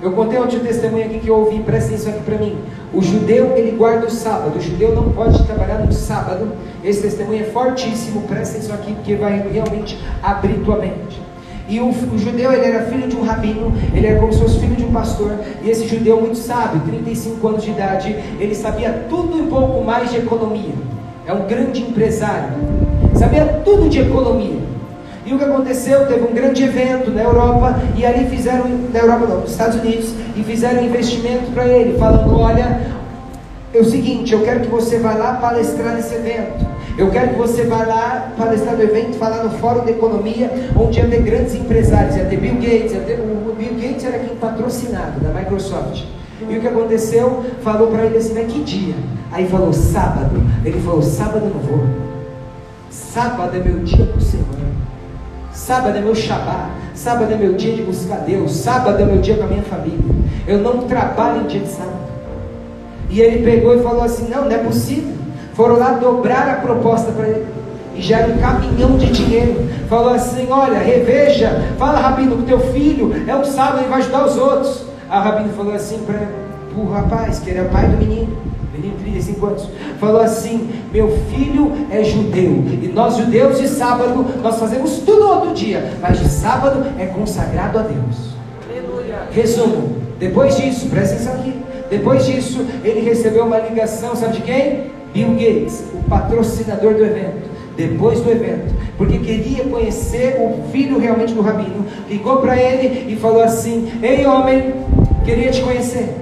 Eu 0.00 0.12
contei 0.12 0.38
ontem 0.38 0.58
um 0.58 0.60
testemunho 0.60 1.06
aqui 1.06 1.18
que 1.18 1.28
eu 1.28 1.36
ouvi, 1.36 1.58
presta 1.60 1.94
atenção 1.94 2.12
aqui 2.12 2.22
para 2.22 2.38
mim. 2.38 2.56
O 2.92 3.02
judeu, 3.02 3.56
ele 3.56 3.72
guarda 3.72 4.06
o 4.06 4.10
sábado. 4.10 4.56
O 4.56 4.60
judeu 4.60 4.94
não 4.94 5.10
pode 5.10 5.42
trabalhar 5.44 5.78
no 5.78 5.92
sábado. 5.92 6.52
Esse 6.84 7.02
testemunho 7.02 7.40
é 7.40 7.44
fortíssimo, 7.44 8.22
presta 8.22 8.58
atenção 8.58 8.76
aqui, 8.76 8.92
porque 8.92 9.16
vai 9.16 9.44
realmente 9.50 9.98
abrir 10.22 10.54
tua 10.64 10.76
mente. 10.76 11.20
E 11.68 11.80
o, 11.80 11.88
o, 11.88 12.18
judeu, 12.18 12.52
ele 12.52 12.66
era 12.66 12.84
filho 12.84 13.08
de 13.08 13.16
um 13.16 13.22
rabino, 13.22 13.72
ele 13.94 14.06
era 14.06 14.20
como 14.20 14.32
se 14.32 14.38
fosse 14.38 14.60
filho 14.60 14.76
de 14.76 14.84
um 14.84 14.92
pastor. 14.92 15.32
E 15.62 15.70
esse 15.70 15.88
judeu 15.88 16.20
muito 16.20 16.36
sábio, 16.36 16.82
35 16.86 17.48
anos 17.48 17.64
de 17.64 17.70
idade, 17.70 18.14
ele 18.38 18.54
sabia 18.54 19.06
tudo 19.08 19.38
e 19.38 19.40
um 19.40 19.46
pouco 19.48 19.82
mais 19.82 20.10
de 20.10 20.18
economia. 20.18 20.74
É 21.26 21.32
um 21.32 21.46
grande 21.46 21.80
empresário. 21.80 22.50
Sabia 23.14 23.46
tudo 23.64 23.88
de 23.88 24.00
economia. 24.00 24.63
E 25.26 25.32
o 25.32 25.38
que 25.38 25.44
aconteceu? 25.44 26.06
Teve 26.06 26.24
um 26.24 26.34
grande 26.34 26.62
evento 26.62 27.10
na 27.10 27.22
Europa 27.22 27.80
e 27.96 28.04
ali 28.04 28.28
fizeram, 28.28 28.64
na 28.92 29.00
Europa 29.00 29.26
não, 29.26 29.40
nos 29.40 29.52
Estados 29.52 29.80
Unidos, 29.80 30.12
e 30.36 30.42
fizeram 30.42 30.84
investimento 30.84 31.50
para 31.52 31.66
ele, 31.66 31.98
falando: 31.98 32.38
olha, 32.38 32.80
é 33.72 33.78
o 33.78 33.84
seguinte, 33.84 34.32
eu 34.32 34.42
quero 34.42 34.60
que 34.60 34.68
você 34.68 34.98
vá 34.98 35.14
lá 35.14 35.34
palestrar 35.34 35.94
nesse 35.94 36.14
evento. 36.14 36.74
Eu 36.96 37.10
quero 37.10 37.30
que 37.30 37.38
você 37.38 37.64
vá 37.64 37.82
lá 37.82 38.32
palestrar 38.38 38.76
no 38.76 38.82
evento, 38.82 39.18
falar 39.18 39.42
no 39.42 39.50
Fórum 39.58 39.84
de 39.84 39.90
Economia, 39.90 40.48
onde 40.78 41.00
ia 41.00 41.08
ter 41.08 41.22
grandes 41.22 41.54
empresários, 41.54 42.14
ia 42.14 42.24
ter 42.26 42.36
Bill 42.36 42.54
Gates, 42.54 42.92
ia 42.92 43.00
ter, 43.00 43.14
o 43.14 43.52
Bill 43.52 43.74
Gates 43.74 44.04
era 44.04 44.18
quem 44.18 44.36
patrocinado 44.36 45.18
da 45.18 45.30
Microsoft. 45.30 46.04
E 46.48 46.56
o 46.56 46.60
que 46.60 46.68
aconteceu? 46.68 47.44
Falou 47.62 47.88
para 47.88 48.04
ele 48.04 48.18
assim, 48.18 48.34
que 48.46 48.60
dia? 48.62 48.94
Aí 49.32 49.48
falou, 49.48 49.72
sábado. 49.72 50.40
Ele 50.64 50.80
falou, 50.80 51.02
sábado 51.02 51.46
não 51.46 51.60
vou. 51.60 51.84
Sábado 52.90 53.56
é 53.56 53.60
meu 53.60 53.80
dia 53.80 54.06
por 54.06 54.20
semana. 54.20 54.93
Sábado 55.54 55.96
é 55.96 56.00
meu 56.00 56.14
Shabá. 56.14 56.68
Sábado 56.94 57.32
é 57.32 57.36
meu 57.36 57.54
dia 57.54 57.74
de 57.74 57.82
buscar 57.82 58.18
Deus. 58.18 58.52
Sábado 58.52 59.00
é 59.00 59.04
meu 59.06 59.18
dia 59.18 59.36
com 59.36 59.44
a 59.44 59.46
minha 59.46 59.62
família. 59.62 59.98
Eu 60.46 60.58
não 60.58 60.82
trabalho 60.82 61.42
em 61.42 61.46
dia 61.46 61.60
de 61.60 61.68
sábado. 61.68 61.94
E 63.08 63.20
ele 63.20 63.44
pegou 63.44 63.74
e 63.76 63.82
falou 63.82 64.02
assim: 64.02 64.28
Não, 64.28 64.44
não 64.44 64.52
é 64.52 64.58
possível. 64.58 65.14
Foram 65.54 65.78
lá 65.78 65.92
dobrar 65.92 66.48
a 66.48 66.54
proposta 66.56 67.12
para 67.12 67.28
ele. 67.28 67.46
e 67.94 68.02
já 68.02 68.18
era 68.18 68.32
um 68.32 68.38
caminhão 68.38 68.98
de 68.98 69.06
dinheiro. 69.10 69.68
Falou 69.88 70.12
assim: 70.12 70.48
Olha, 70.50 70.78
reveja, 70.78 71.62
fala 71.78 72.00
Rabino, 72.00 72.38
que 72.38 72.46
teu 72.46 72.58
filho 72.72 73.14
é 73.26 73.34
um 73.36 73.44
sábado, 73.44 73.78
ele 73.78 73.88
vai 73.88 74.00
ajudar 74.00 74.26
os 74.26 74.36
outros. 74.36 74.84
A 75.08 75.20
Rabino 75.20 75.50
falou 75.54 75.72
assim 75.72 75.98
para 76.04 76.28
o 76.76 76.90
rapaz, 76.90 77.38
que 77.38 77.50
era 77.50 77.68
pai 77.68 77.86
do 77.86 77.96
menino, 77.96 78.36
menino 78.74 78.96
de 78.96 79.04
35 79.04 79.46
anos, 79.46 79.68
falou 80.00 80.20
assim: 80.20 80.68
Meu 80.92 81.16
filho 81.30 81.72
é 81.90 82.02
judeu, 82.02 82.64
e 82.82 82.90
nós 82.92 83.16
judeus 83.16 83.58
de 83.60 83.68
sábado, 83.68 84.26
nós 84.42 84.58
fazemos 84.58 84.98
tudo 84.98 85.28
outro 85.28 85.54
dia, 85.54 85.92
mas 86.00 86.18
de 86.18 86.28
sábado 86.28 86.84
é 86.98 87.06
consagrado 87.06 87.78
a 87.78 87.82
Deus. 87.82 88.34
Aleluia. 88.68 89.28
Resumo: 89.30 90.04
depois 90.18 90.56
disso, 90.56 90.88
presta 90.88 91.14
atenção 91.14 91.34
aqui. 91.34 91.54
Depois 91.90 92.24
disso, 92.24 92.64
ele 92.82 93.00
recebeu 93.00 93.44
uma 93.44 93.58
ligação, 93.58 94.16
sabe 94.16 94.36
de 94.36 94.42
quem? 94.42 94.90
Bill 95.12 95.32
Gates, 95.32 95.84
o 95.92 96.08
patrocinador 96.08 96.94
do 96.94 97.04
evento. 97.04 97.54
Depois 97.76 98.20
do 98.20 98.30
evento, 98.30 98.72
porque 98.96 99.18
queria 99.18 99.64
conhecer 99.64 100.36
o 100.38 100.70
filho 100.70 100.96
realmente 100.98 101.34
do 101.34 101.40
rabino, 101.40 101.84
ligou 102.08 102.36
para 102.36 102.56
ele 102.56 103.12
e 103.12 103.16
falou 103.16 103.42
assim: 103.42 103.90
Ei 104.00 104.24
homem, 104.24 104.72
queria 105.24 105.50
te 105.50 105.60
conhecer. 105.60 106.14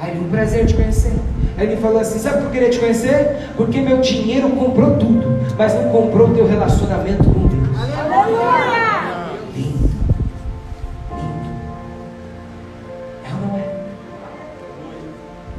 Aí 0.00 0.18
um 0.18 0.28
prazer 0.30 0.64
te 0.66 0.74
conhecer. 0.74 1.12
Aí 1.58 1.66
ele 1.66 1.76
falou 1.80 2.00
assim: 2.00 2.18
Sabe 2.18 2.42
por 2.42 2.42
que 2.42 2.46
eu 2.46 2.52
queria 2.52 2.70
te 2.70 2.78
conhecer? 2.78 3.50
Porque 3.56 3.80
meu 3.80 3.98
dinheiro 4.00 4.50
comprou 4.50 4.96
tudo, 4.96 5.38
mas 5.56 5.74
não 5.74 5.88
comprou 5.90 6.34
teu 6.34 6.46
relacionamento 6.46 7.24
com 7.24 7.46
Deus. 7.46 7.68
Aleluia! 7.80 8.86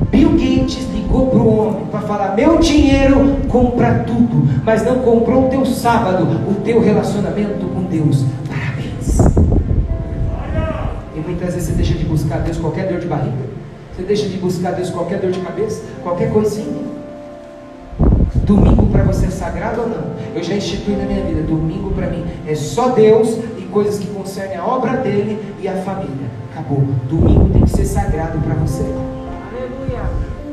Bill 0.09 0.31
Gates 0.31 0.87
ligou 0.93 1.27
para 1.27 1.39
o 1.39 1.57
homem 1.57 1.85
para 1.87 2.01
falar: 2.01 2.35
Meu 2.35 2.59
dinheiro 2.59 3.37
compra 3.49 4.03
tudo, 4.05 4.47
mas 4.63 4.85
não 4.85 4.99
comprou 4.99 5.47
o 5.47 5.49
teu 5.49 5.65
sábado, 5.65 6.23
o 6.49 6.53
teu 6.63 6.79
relacionamento 6.79 7.65
com 7.65 7.83
Deus. 7.83 8.23
Parabéns. 8.47 9.17
E 11.15 11.19
muitas 11.19 11.53
vezes 11.55 11.69
você 11.69 11.75
deixa 11.75 11.93
de 11.95 12.05
buscar 12.05 12.39
Deus 12.39 12.57
qualquer 12.57 12.87
dor 12.87 12.99
de 12.99 13.07
barriga, 13.07 13.35
você 13.97 14.03
deixa 14.03 14.29
de 14.29 14.37
buscar 14.37 14.73
Deus 14.73 14.91
qualquer 14.91 15.19
dor 15.19 15.31
de 15.31 15.39
cabeça, 15.39 15.81
qualquer 16.03 16.31
coisinha. 16.31 16.85
Domingo 18.43 18.85
para 18.91 19.01
você 19.01 19.25
é 19.25 19.29
sagrado 19.31 19.81
ou 19.81 19.89
não? 19.89 20.03
Eu 20.35 20.43
já 20.43 20.53
instituí 20.53 20.95
na 20.95 21.05
minha 21.05 21.23
vida: 21.25 21.41
domingo 21.41 21.89
para 21.91 22.07
mim 22.07 22.23
é 22.45 22.53
só 22.53 22.89
Deus 22.89 23.39
e 23.57 23.63
coisas 23.71 23.97
que 23.97 24.05
concernem 24.07 24.57
a 24.57 24.65
obra 24.65 24.97
dele 24.97 25.39
e 25.59 25.67
a 25.67 25.73
família. 25.77 26.29
Acabou. 26.51 26.83
Domingo 27.09 27.49
tem 27.49 27.63
que 27.63 27.71
ser 27.71 27.85
sagrado 27.85 28.37
para 28.39 28.53
você. 28.55 28.85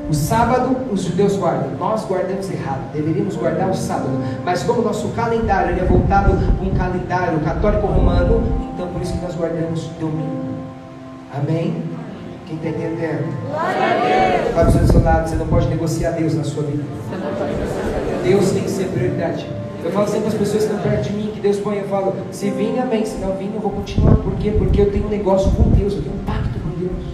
O 0.09 0.15
sábado 0.15 0.77
os 0.91 1.03
judeus 1.03 1.37
guardam, 1.37 1.73
nós 1.79 2.07
guardamos 2.07 2.51
errado, 2.51 2.93
deveríamos 2.93 3.37
guardar 3.37 3.71
o 3.71 3.75
sábado, 3.75 4.19
mas 4.45 4.63
como 4.63 4.81
o 4.81 4.85
nosso 4.85 5.09
calendário 5.09 5.79
é 5.79 5.85
voltado 5.85 6.35
para 6.35 6.67
um 6.67 6.75
calendário 6.75 7.41
católico 7.41 7.87
romano, 7.87 8.43
então 8.73 8.87
por 8.89 9.03
isso 9.03 9.15
que 9.15 9.23
nós 9.25 9.35
guardamos 9.35 9.87
domingo. 9.99 10.45
Amém? 11.35 11.94
Quem 12.61 12.71
está 12.71 12.85
entendendo? 12.85 13.35
Glória 13.49 14.57
a 14.57 14.65
Deus. 14.65 14.91
seu 14.91 15.03
lado, 15.03 15.29
você 15.29 15.37
não 15.37 15.47
pode 15.47 15.69
negociar 15.69 16.11
Deus 16.13 16.35
na 16.35 16.45
sua 16.45 16.63
vida. 16.63 16.85
Deus 18.23 18.51
tem 18.53 18.63
que 18.63 18.71
ser 18.71 18.87
prioridade. 18.89 19.47
Eu 19.83 19.91
falo 19.91 20.07
sempre 20.07 20.23
para 20.23 20.29
as 20.29 20.35
pessoas 20.35 20.65
que 20.65 20.73
estão 20.73 20.91
perto 20.91 21.03
de 21.03 21.13
mim, 21.13 21.31
que 21.35 21.41
Deus 21.41 21.59
põe, 21.59 21.79
eu 21.79 21.89
falo, 21.89 22.15
se 22.31 22.49
vir, 22.51 22.79
amém, 22.79 23.05
se 23.05 23.19
não 23.19 23.37
vir, 23.37 23.51
eu 23.55 23.61
vou 23.61 23.71
continuar. 23.71 24.17
Por 24.17 24.35
quê? 24.37 24.51
Porque 24.57 24.81
eu 24.81 24.91
tenho 24.91 25.07
um 25.07 25.11
negócio 25.11 25.51
com 25.53 25.65
Deus, 25.71 25.95
eu 25.95 26.03
tenho 26.03 26.15
um 26.15 26.25
pacto 26.25 26.59
com 26.59 26.71
Deus. 26.81 27.05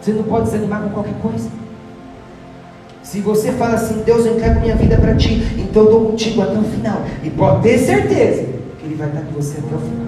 Você 0.00 0.12
não 0.12 0.24
pode 0.24 0.44
desanimar 0.46 0.82
com 0.82 0.90
qualquer 0.90 1.14
coisa. 1.22 1.48
Se 3.02 3.20
você 3.20 3.52
fala 3.52 3.74
assim, 3.74 4.02
Deus, 4.04 4.26
eu 4.26 4.36
entrego 4.36 4.60
minha 4.60 4.76
vida 4.76 4.96
para 4.96 5.14
ti, 5.14 5.42
então 5.58 5.84
eu 5.84 5.88
estou 5.90 6.06
contigo 6.10 6.42
até 6.42 6.58
o 6.58 6.64
final. 6.64 7.02
E 7.22 7.30
pode 7.30 7.62
ter 7.62 7.78
certeza 7.78 8.42
que 8.78 8.84
Ele 8.84 8.94
vai 8.96 9.08
estar 9.08 9.20
com 9.22 9.32
você 9.32 9.58
até 9.58 9.74
o 9.74 9.78
final. 9.78 10.02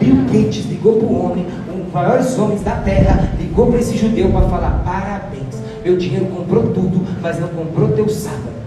Bill 0.00 0.16
Gates 0.26 0.64
ligou 0.66 0.96
para 0.98 1.06
o 1.06 1.24
homem, 1.24 1.46
dos 1.88 1.92
maiores 1.92 2.38
homens 2.38 2.62
da 2.62 2.76
terra, 2.76 3.32
ligou 3.38 3.66
para 3.68 3.80
esse 3.80 3.96
judeu 3.96 4.30
para 4.30 4.48
falar: 4.48 4.82
parabéns, 4.84 5.56
meu 5.84 5.96
dinheiro 5.96 6.26
comprou 6.26 6.64
tudo, 6.72 7.04
mas 7.20 7.40
não 7.40 7.48
comprou 7.48 7.88
teu 7.92 8.08
sábado. 8.08 8.58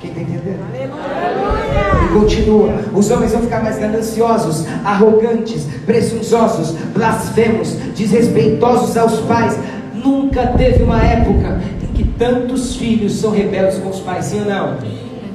Quem 0.00 0.10
está 0.10 0.22
entendendo? 0.22 0.60
Aleluia. 0.68 2.04
E 2.04 2.12
continua. 2.14 2.72
Os 2.94 3.10
homens 3.10 3.32
vão 3.32 3.42
ficar 3.42 3.64
mais 3.64 3.78
gananciosos, 3.78 4.64
arrogantes, 4.84 5.64
presunçosos, 5.84 6.70
blasfemos, 6.94 7.72
desrespeitosos 7.96 8.96
aos 8.96 9.18
pais. 9.22 9.58
Nunca 9.92 10.46
teve 10.56 10.84
uma 10.84 11.02
época 11.02 11.60
em 11.82 11.92
que 11.92 12.04
tantos 12.04 12.76
filhos 12.76 13.16
são 13.16 13.32
rebeldes 13.32 13.78
com 13.78 13.88
os 13.88 13.98
pais, 13.98 14.26
sim 14.26 14.38
ou 14.38 14.46
não? 14.46 14.76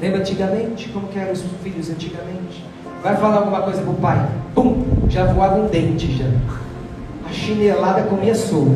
Lembra 0.01 0.19
antigamente? 0.19 0.87
Como 0.89 1.07
que 1.07 1.19
eram 1.19 1.33
os 1.33 1.43
filhos 1.61 1.89
antigamente? 1.89 2.42
Vai 3.03 3.17
falar 3.17 3.39
alguma 3.39 3.61
coisa 3.63 3.81
pro 3.81 3.93
pai, 3.95 4.29
pum, 4.55 4.85
já 5.09 5.25
voava 5.25 5.55
um 5.55 5.67
dente 5.67 6.15
já. 6.15 6.25
A 7.27 7.33
chinelada 7.33 8.07
solta. 8.33 8.71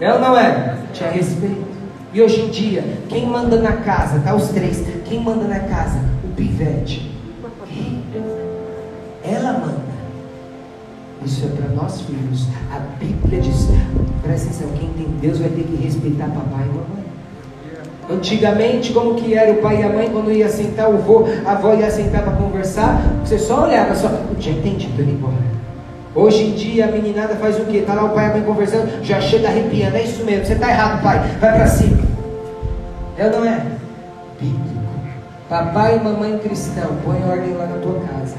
É 0.00 0.12
ou 0.12 0.20
não 0.20 0.38
é? 0.38 0.76
Tinha 0.92 1.10
respeito. 1.10 1.66
E 2.14 2.22
hoje 2.22 2.40
em 2.40 2.50
dia, 2.50 2.84
quem 3.08 3.26
manda 3.26 3.60
na 3.60 3.72
casa, 3.72 4.20
tá 4.20 4.32
os 4.32 4.50
três, 4.50 4.86
quem 5.06 5.20
manda 5.20 5.44
na 5.48 5.58
casa? 5.58 5.98
O 6.22 6.28
pivete. 6.36 7.10
Ela 9.24 9.52
manda. 9.54 9.88
Isso 11.24 11.44
é 11.44 11.48
para 11.48 11.74
nós 11.74 12.00
filhos. 12.02 12.46
A 12.72 12.78
Bíblia 13.00 13.40
diz: 13.40 13.68
presta 14.22 14.50
atenção, 14.50 14.68
quem 14.78 14.88
tem 14.90 15.06
Deus 15.20 15.38
vai 15.40 15.48
ter 15.48 15.64
que 15.64 15.82
respeitar 15.82 16.28
papai 16.28 16.64
e 16.64 16.68
mamãe. 16.68 16.97
Antigamente, 18.10 18.92
como 18.92 19.14
que 19.16 19.34
era 19.34 19.52
o 19.52 19.56
pai 19.56 19.80
e 19.80 19.82
a 19.82 19.88
mãe 19.90 20.08
quando 20.10 20.32
ia 20.32 20.48
sentar, 20.48 20.88
o 20.90 20.94
avô, 20.94 21.26
a 21.44 21.52
avó 21.52 21.74
ia 21.74 21.90
sentar 21.90 22.22
para 22.22 22.32
conversar, 22.32 23.02
você 23.22 23.38
só 23.38 23.64
olhava, 23.64 23.94
só, 23.94 24.08
não 24.08 24.34
tinha 24.34 24.56
entendido 24.56 25.02
ele 25.02 25.12
embora. 25.12 25.34
Hoje 26.14 26.44
em 26.44 26.52
dia 26.52 26.86
a 26.86 26.90
meninada 26.90 27.36
faz 27.36 27.58
o 27.60 27.66
quê? 27.66 27.78
Está 27.78 27.92
lá 27.92 28.04
o 28.04 28.10
pai 28.10 28.26
e 28.26 28.30
a 28.30 28.32
mãe 28.32 28.42
conversando, 28.42 29.04
já 29.04 29.20
chega 29.20 29.48
arrepiando, 29.48 29.96
é 29.96 30.02
isso 30.02 30.24
mesmo, 30.24 30.46
você 30.46 30.54
está 30.54 30.70
errado, 30.70 31.02
pai, 31.02 31.18
vai 31.38 31.52
para 31.52 31.66
cima. 31.66 31.98
É 33.18 33.26
ou 33.26 33.32
não 33.32 33.44
é? 33.44 33.62
Bíblico. 34.40 34.78
Papai 35.48 35.96
e 35.96 36.04
mamãe 36.04 36.38
cristão, 36.38 36.96
põe 37.04 37.22
ordem 37.28 37.54
lá 37.54 37.66
na 37.66 37.76
tua 37.78 38.00
casa. 38.00 38.36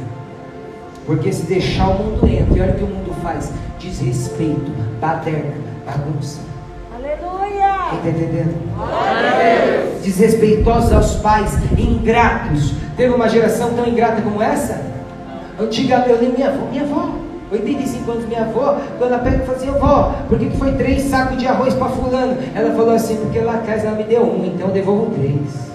Porque 1.06 1.32
se 1.32 1.44
deixar 1.48 1.90
o 1.90 2.04
mundo 2.04 2.28
entra, 2.28 2.58
e 2.58 2.62
olha 2.62 2.72
o 2.72 2.76
que 2.76 2.84
o 2.84 2.88
mundo 2.88 3.16
faz: 3.22 3.52
desrespeito, 3.80 4.72
baderna, 5.02 5.54
bagunça. 5.86 6.49
Está 7.96 8.10
entendendo? 8.10 8.56
Desrespeitosos 10.04 10.94
aos 10.94 11.16
pais, 11.16 11.52
ingratos. 11.78 12.74
Teve 12.96 13.14
uma 13.14 13.28
geração 13.28 13.74
tão 13.74 13.88
ingrata 13.88 14.22
como 14.22 14.42
essa? 14.42 14.82
Antigamente, 15.60 16.10
eu 16.10 16.20
lembro 16.20 16.38
minha 16.38 16.50
avó, 16.50 16.68
minha 16.70 16.84
avó, 16.84 17.10
85 17.52 18.12
anos, 18.12 18.26
minha 18.28 18.42
avó, 18.42 18.80
quando 18.98 19.14
ela 19.14 19.24
pega 19.24 19.38
e 19.38 19.46
fala 19.46 19.58
assim, 19.58 19.70
avó, 19.70 20.16
por 20.30 20.38
que, 20.38 20.50
foi 20.52 20.72
três 20.74 21.04
sacos 21.04 21.38
de 21.38 21.48
arroz 21.48 21.74
para 21.74 21.90
fulano? 21.90 22.38
Ela 22.56 22.76
falou 22.76 22.94
assim, 22.94 23.18
porque 23.18 23.40
lá 23.40 23.56
atrás 23.56 23.84
ela 23.84 23.96
me 23.96 24.04
deu 24.04 24.24
um, 24.24 24.46
então 24.46 24.68
eu 24.68 24.74
devolvo 24.74 25.12
três. 25.16 25.70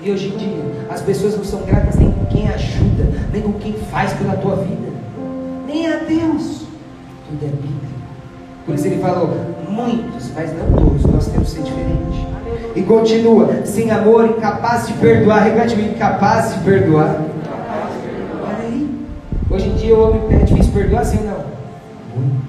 E 0.00 0.10
hoje 0.10 0.28
em 0.28 0.36
dia, 0.36 0.64
as 0.90 1.00
pessoas 1.00 1.36
não 1.36 1.44
são 1.44 1.62
gratas 1.62 1.96
nem 1.96 2.10
com 2.10 2.26
quem 2.26 2.48
ajuda, 2.48 3.08
nem 3.32 3.42
com 3.42 3.52
quem 3.54 3.72
faz 3.90 4.12
pela 4.14 4.34
tua 4.36 4.56
vida, 4.56 4.92
nem 5.66 5.86
a 5.86 5.96
Deus. 5.98 6.66
Tudo 7.28 7.44
é 7.44 7.48
bíblico. 7.48 7.87
Por 8.68 8.74
isso 8.74 8.86
ele 8.86 9.00
falou, 9.00 9.34
muitos, 9.66 10.30
mas 10.34 10.52
não 10.52 10.70
todos, 10.70 11.02
nós 11.06 11.26
temos 11.28 11.48
que 11.48 11.54
ser 11.54 11.62
diferentes. 11.62 12.18
E 12.76 12.82
continua, 12.82 13.64
sem 13.64 13.90
amor, 13.90 14.26
incapaz 14.26 14.86
de 14.86 14.92
perdoar, 14.92 15.44
repete 15.44 15.80
incapaz 15.80 16.52
de 16.52 16.60
perdoar. 16.60 17.18
Olha 18.42 18.58
aí. 18.60 18.90
Hoje 19.50 19.68
em 19.70 19.74
dia 19.74 19.94
o 19.94 20.02
homem 20.02 20.20
é 20.38 20.44
difícil 20.44 20.70
perdoar, 20.74 21.06
sim 21.06 21.16
ou 21.20 21.24
não? 21.24 21.44
Muito. 22.14 22.48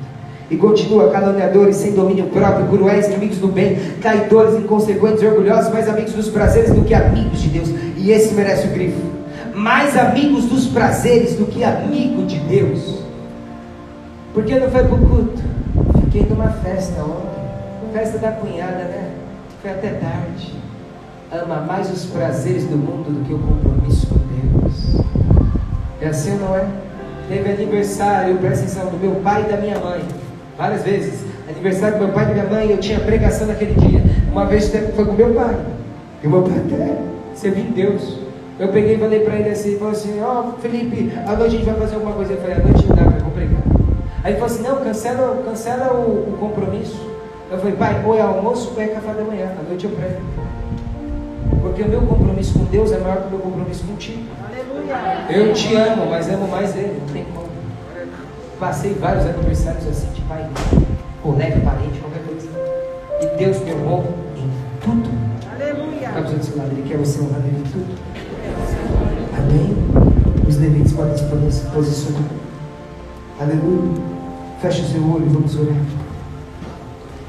E 0.52 0.58
continua, 0.58 1.10
caluniadores, 1.10 1.78
sem 1.78 1.94
domínio 1.94 2.26
próprio, 2.26 2.68
cruéis, 2.68 3.08
inimigos 3.08 3.38
do 3.38 3.48
bem, 3.48 3.78
traidores, 4.02 4.60
inconsequentes, 4.60 5.24
orgulhosos, 5.24 5.72
mais 5.72 5.88
amigos 5.88 6.12
dos 6.12 6.28
prazeres 6.28 6.74
do 6.74 6.82
que 6.82 6.94
amigos 6.94 7.40
de 7.40 7.48
Deus. 7.48 7.70
E 7.96 8.12
esse 8.12 8.34
merece 8.34 8.68
o 8.68 8.72
grifo. 8.72 9.00
Mais 9.56 9.96
amigos 9.96 10.48
dos 10.48 10.68
prazeres 10.68 11.36
do 11.36 11.46
que 11.46 11.64
amigo 11.64 12.26
de 12.26 12.40
Deus. 12.40 13.06
Por 14.34 14.44
que 14.44 14.60
não 14.60 14.70
foi 14.70 14.84
para 14.84 14.96
o 14.96 15.00
culto? 15.00 15.59
Fiquei 16.12 16.28
numa 16.28 16.50
festa 16.50 17.04
ontem. 17.04 17.94
Festa 17.94 18.18
da 18.18 18.32
cunhada, 18.32 18.84
né? 18.84 19.12
Foi 19.62 19.70
até 19.70 19.90
tarde. 19.90 20.56
Ama 21.32 21.58
mais 21.58 21.92
os 21.92 22.06
prazeres 22.06 22.66
do 22.66 22.78
mundo 22.78 23.12
do 23.12 23.24
que 23.26 23.34
o 23.34 23.38
compromisso 23.38 24.08
com 24.08 24.16
Deus. 24.16 25.06
É 26.02 26.08
assim 26.08 26.32
não 26.40 26.56
é? 26.56 26.66
Teve 27.28 27.52
aniversário, 27.52 28.40
presta 28.40 28.66
atenção, 28.66 28.90
do 28.90 28.98
meu 28.98 29.22
pai 29.22 29.46
e 29.46 29.52
da 29.52 29.58
minha 29.58 29.78
mãe 29.78 30.02
várias 30.58 30.82
vezes. 30.82 31.24
Aniversário 31.48 32.00
do 32.00 32.06
meu 32.06 32.14
pai 32.14 32.24
e 32.24 32.28
da 32.30 32.34
minha 32.34 32.46
mãe, 32.48 32.72
eu 32.72 32.80
tinha 32.80 33.00
pregação 33.00 33.46
naquele 33.46 33.76
dia. 33.76 34.02
Uma 34.32 34.48
vez 34.48 34.68
foi 34.96 35.06
com 35.06 35.14
meu 35.14 35.36
pai. 35.36 35.60
E 36.24 36.28
o 36.28 36.30
meu 36.32 36.42
pai 36.42 36.58
até 36.58 36.98
serviu 37.36 37.66
em 37.66 37.72
Deus. 37.72 38.18
Eu 38.58 38.70
peguei 38.70 38.96
e 38.96 38.98
falei 38.98 39.20
para 39.20 39.36
ele 39.36 39.50
assim, 39.50 39.78
falou 39.78 39.94
assim, 39.94 40.20
ó 40.24 40.46
oh, 40.48 40.60
Felipe, 40.60 41.14
à 41.28 41.36
noite 41.36 41.44
a 41.44 41.50
gente 41.60 41.66
vai 41.66 41.76
fazer 41.76 41.94
alguma 41.94 42.14
coisa. 42.14 42.34
Eu 42.34 42.42
falei, 42.42 42.56
à 42.56 42.60
noite 42.60 42.88
não 42.88 42.96
dá, 42.96 43.04
eu 43.04 43.24
vou 43.24 43.32
pregar. 43.32 43.69
Aí 44.24 44.34
ele 44.34 44.40
falou 44.40 44.54
assim, 44.54 44.64
não, 44.64 44.78
cancela, 44.78 45.44
cancela 45.46 45.94
o, 45.94 46.34
o 46.34 46.38
compromisso. 46.40 47.10
Eu 47.52 47.58
falei, 47.58 47.74
pai, 47.76 48.04
ou 48.06 48.16
é 48.16 48.22
almoço 48.22 48.74
ou 48.76 48.82
é 48.82 48.88
café 48.88 49.14
da 49.14 49.24
manhã, 49.24 49.52
à 49.60 49.64
noite 49.64 49.86
eu 49.86 49.92
prego. 49.92 50.22
Porque 51.62 51.82
o 51.84 51.88
meu 51.88 52.02
compromisso 52.02 52.60
com 52.60 52.66
Deus 52.66 52.92
é 52.92 53.00
maior 53.00 53.22
que 53.22 53.28
o 53.28 53.30
meu 53.32 53.40
compromisso 53.40 53.84
contigo. 53.86 54.24
Eu 55.30 55.54
te 55.54 55.76
amo, 55.76 56.08
mas 56.10 56.30
amo 56.30 56.48
mais 56.48 56.76
Ele, 56.76 57.00
não 57.00 57.14
tem 57.14 57.26
como. 57.26 57.50
Passei 58.60 58.94
vários 58.94 59.26
aniversários 59.26 59.88
assim 59.88 60.08
de 60.14 60.22
pai, 60.22 60.50
colega, 61.24 61.62
parente, 61.62 62.00
qualquer 62.00 62.24
coisa. 62.24 62.50
E 63.22 63.38
Deus 63.38 63.60
me 63.62 63.74
honrou 63.74 64.04
em 64.36 64.52
tudo. 64.82 65.10
Aleluia. 65.54 66.08
Está 66.08 66.22
do 66.22 66.44
seu 66.44 66.58
lado, 66.58 66.72
Ele 66.72 66.88
quer 66.88 66.98
você 66.98 67.22
honrar 67.22 67.40
em 67.40 67.64
tudo. 67.64 67.96
Amém? 69.38 69.78
Os 70.48 70.58
levitas 70.58 70.92
podem 70.92 71.52
se 71.52 71.66
posicionar. 71.68 72.49
Aleluia. 73.40 74.02
Feche 74.62 74.82
o 74.82 74.86
seu 74.86 75.02
olho 75.02 75.26
e 75.26 75.30
vamos 75.30 75.56
orar. 75.56 75.78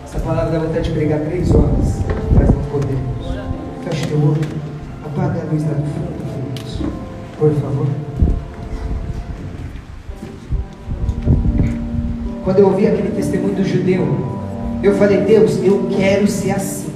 Essa 0.05 0.19
palavra 0.19 0.51
dá 0.51 0.59
vontade 0.59 0.89
de 0.89 0.91
pregar 0.91 1.21
três 1.21 1.55
horas, 1.55 2.01
mas 2.35 2.53
não 2.53 2.63
podemos. 2.65 3.27
Feche 3.85 4.09
teu 4.09 4.19
olho. 4.19 4.41
Apaga 5.07 5.41
a 5.41 5.53
luz 5.53 5.63
lá 5.63 5.75
do 5.75 5.87
fundo. 5.87 6.91
Por 7.39 7.53
favor. 7.53 7.87
Quando 12.43 12.59
eu 12.59 12.67
ouvi 12.67 12.89
aquele 12.89 13.11
testemunho 13.11 13.55
do 13.55 13.65
judeu, 13.65 14.05
eu 14.83 14.97
falei, 14.97 15.21
Deus, 15.21 15.63
eu 15.63 15.89
quero 15.97 16.27
ser 16.27 16.51
assim. 16.51 16.91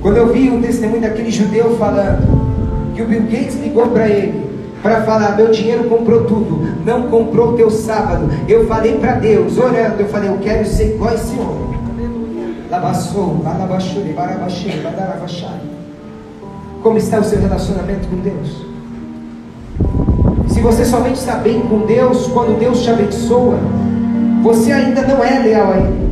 Quando 0.00 0.18
eu 0.18 0.32
vi 0.32 0.50
o 0.50 0.62
testemunho 0.62 1.02
daquele 1.02 1.32
judeu 1.32 1.76
falando 1.76 2.94
que 2.94 3.02
o 3.02 3.06
Bill 3.08 3.22
Gates 3.22 3.56
ligou 3.60 3.88
para 3.88 4.08
ele 4.08 4.46
para 4.82 5.02
falar, 5.02 5.36
meu 5.36 5.50
dinheiro 5.50 5.84
comprou 5.88 6.24
tudo, 6.24 6.57
não 6.88 7.02
comprou 7.02 7.50
o 7.50 7.52
teu 7.52 7.70
sábado. 7.70 8.30
Eu 8.48 8.66
falei 8.66 8.96
para 8.96 9.16
Deus, 9.16 9.58
orando, 9.58 10.00
eu 10.00 10.08
falei, 10.08 10.30
eu 10.30 10.38
quero 10.38 10.66
ser 10.66 10.94
igual 10.94 11.14
esse 11.14 11.34
homem. 11.38 11.68
Como 16.82 16.96
está 16.96 17.18
o 17.18 17.24
seu 17.24 17.38
relacionamento 17.38 18.08
com 18.08 18.16
Deus? 18.16 18.66
Se 20.48 20.60
você 20.60 20.84
somente 20.84 21.16
está 21.16 21.34
bem 21.34 21.60
com 21.60 21.80
Deus 21.80 22.26
quando 22.28 22.58
Deus 22.58 22.82
te 22.82 22.90
abençoa, 22.90 23.58
você 24.42 24.72
ainda 24.72 25.02
não 25.02 25.22
é 25.22 25.38
leal 25.40 25.72
a 25.72 25.76
Ele. 25.76 26.08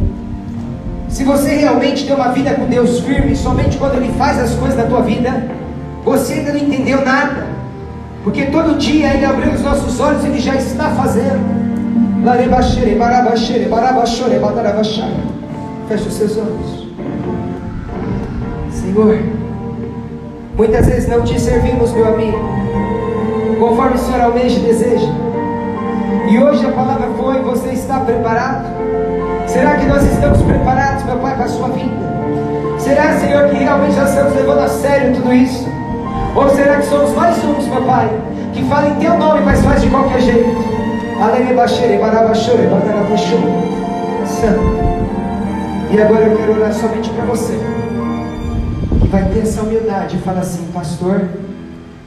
Se 1.08 1.24
você 1.24 1.54
realmente 1.54 2.06
tem 2.06 2.14
uma 2.14 2.32
vida 2.32 2.52
com 2.52 2.66
Deus 2.66 3.00
firme, 3.00 3.34
somente 3.34 3.78
quando 3.78 3.94
Ele 3.94 4.12
faz 4.18 4.38
as 4.38 4.54
coisas 4.54 4.76
na 4.76 4.84
tua 4.84 5.00
vida, 5.00 5.46
você 6.04 6.34
ainda 6.34 6.52
não 6.52 6.60
entendeu 6.60 7.02
nada. 7.02 7.46
Porque 8.26 8.46
todo 8.46 8.76
dia 8.76 9.14
Ele 9.14 9.24
abriu 9.24 9.52
os 9.52 9.62
nossos 9.62 10.00
olhos 10.00 10.24
e 10.24 10.26
Ele 10.26 10.40
já 10.40 10.56
está 10.56 10.90
fazendo. 10.90 12.24
Feche 15.88 16.08
os 16.08 16.14
seus 16.14 16.36
olhos. 16.36 16.88
Senhor, 18.72 19.20
muitas 20.56 20.86
vezes 20.86 21.08
não 21.08 21.22
te 21.22 21.38
servimos, 21.38 21.92
meu 21.92 22.14
amigo, 22.14 22.36
conforme 23.60 23.94
o 23.94 23.98
Senhor 23.98 24.20
almeja 24.20 24.58
e 24.58 24.62
deseja. 24.62 25.08
E 26.28 26.36
hoje 26.36 26.66
a 26.66 26.72
palavra 26.72 27.06
foi: 27.16 27.40
você 27.42 27.68
está 27.68 28.00
preparado? 28.00 28.66
Será 29.46 29.76
que 29.76 29.86
nós 29.86 30.02
estamos 30.02 30.42
preparados, 30.42 31.04
meu 31.04 31.18
Pai, 31.18 31.36
para 31.36 31.44
a 31.44 31.48
sua 31.48 31.68
vida? 31.68 31.94
Será, 32.80 33.20
Senhor, 33.20 33.50
que 33.50 33.56
realmente 33.56 33.94
já 33.94 34.02
estamos 34.02 34.34
levando 34.34 34.62
a 34.62 34.68
sério 34.68 35.14
tudo 35.14 35.32
isso? 35.32 35.76
Ou 36.36 36.50
será 36.50 36.76
que 36.76 36.86
somos 36.86 37.14
mais 37.14 37.42
uns, 37.42 37.66
meu 37.66 37.82
Pai, 37.84 38.10
que 38.52 38.62
falam 38.64 38.90
em 38.90 38.96
teu 38.96 39.16
nome, 39.16 39.40
mas 39.42 39.62
faz 39.62 39.80
de 39.80 39.88
qualquer 39.88 40.20
jeito? 40.20 40.50
Santo. 44.26 44.60
E 45.90 46.02
agora 46.02 46.26
eu 46.26 46.36
quero 46.36 46.52
orar 46.52 46.74
somente 46.74 47.08
para 47.08 47.24
você, 47.24 47.58
que 49.00 49.08
vai 49.08 49.24
ter 49.30 49.38
essa 49.38 49.62
humildade 49.62 50.16
e 50.16 50.20
fala 50.20 50.40
assim, 50.40 50.66
pastor, 50.74 51.22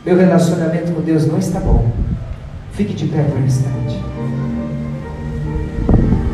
meu 0.06 0.16
relacionamento 0.16 0.92
com 0.92 1.02
Deus 1.02 1.26
não 1.26 1.40
está 1.40 1.60
bom. 1.60 1.90
Fique 2.74 2.94
de 2.94 3.08
pé 3.08 3.24
por 3.24 3.40
um 3.40 3.46
instante. 3.46 4.00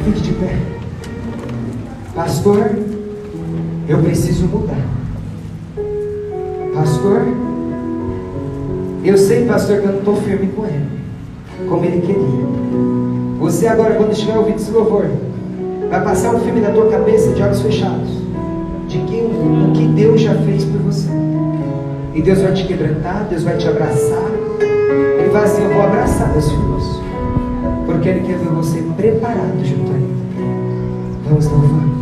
Fique 0.03 0.19
de 0.19 0.33
pé. 0.33 0.57
Pastor, 2.13 2.77
eu 3.87 3.99
preciso 3.99 4.47
mudar. 4.47 4.83
Pastor, 6.73 7.54
eu 9.09 9.17
sei, 9.17 9.45
pastor, 9.45 9.79
que 9.79 9.85
eu 9.85 9.91
não 9.91 9.99
estou 9.99 10.15
firme 10.17 10.47
com 10.47 10.65
ele, 10.65 10.85
como 11.69 11.85
ele 11.85 12.01
queria. 12.01 12.45
Você 13.39 13.67
agora, 13.67 13.95
quando 13.95 14.11
estiver 14.11 14.37
ouvindo 14.37 14.55
esse 14.55 14.71
louvor, 14.71 15.05
vai 15.89 16.03
passar 16.03 16.33
um 16.33 16.39
filme 16.39 16.61
na 16.61 16.71
tua 16.71 16.89
cabeça 16.89 17.31
de 17.33 17.41
olhos 17.41 17.61
fechados, 17.61 18.09
de 18.87 18.97
que, 18.99 19.15
o 19.21 19.71
que 19.73 19.85
Deus 19.89 20.21
já 20.21 20.33
fez 20.35 20.63
por 20.65 20.79
você. 20.81 21.09
E 22.13 22.21
Deus 22.21 22.41
vai 22.41 22.53
te 22.53 22.65
quebrantar, 22.65 23.27
Deus 23.29 23.43
vai 23.43 23.57
te 23.57 23.67
abraçar. 23.67 24.31
Ele 25.19 25.29
vai 25.29 25.43
assim, 25.43 25.63
eu 25.63 25.73
vou 25.73 25.83
abraçar 25.83 26.31
meus 26.31 26.49
filhos. 26.49 27.01
Porque 27.85 28.09
Ele 28.09 28.21
quer 28.21 28.37
ver 28.37 28.49
você 28.49 28.81
preparado 28.95 29.63
junto 29.63 29.91
a 29.91 29.95
Ele. 29.95 30.15
Vamos 31.27 31.45
louvar. 31.45 31.94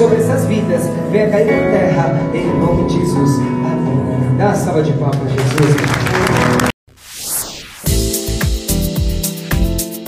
Sobre 0.00 0.16
essas 0.16 0.46
vidas 0.46 0.80
venha 1.12 1.28
cair 1.28 1.44
por 1.44 1.70
terra, 1.72 2.18
em 2.32 2.58
nome 2.58 2.88
de 2.88 3.00
Jesus. 3.00 3.36
Amém. 3.36 4.38
Dá 4.38 4.46
uma 4.46 4.54
salva 4.54 4.82
de 4.82 4.94
palmas, 4.94 5.30
Jesus. 5.30 5.76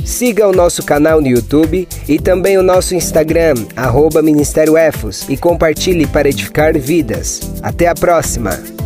Siga 0.02 0.48
o 0.48 0.52
nosso 0.52 0.82
canal 0.82 1.20
no 1.20 1.26
YouTube 1.26 1.86
e 2.08 2.18
também 2.18 2.56
o 2.56 2.62
nosso 2.62 2.94
Instagram, 2.94 3.52
arroba 3.76 4.22
Ministério 4.22 4.78
Efos, 4.78 5.28
e 5.28 5.36
compartilhe 5.36 6.06
para 6.06 6.30
edificar 6.30 6.72
vidas. 6.78 7.52
Até 7.62 7.88
a 7.88 7.94
próxima! 7.94 8.81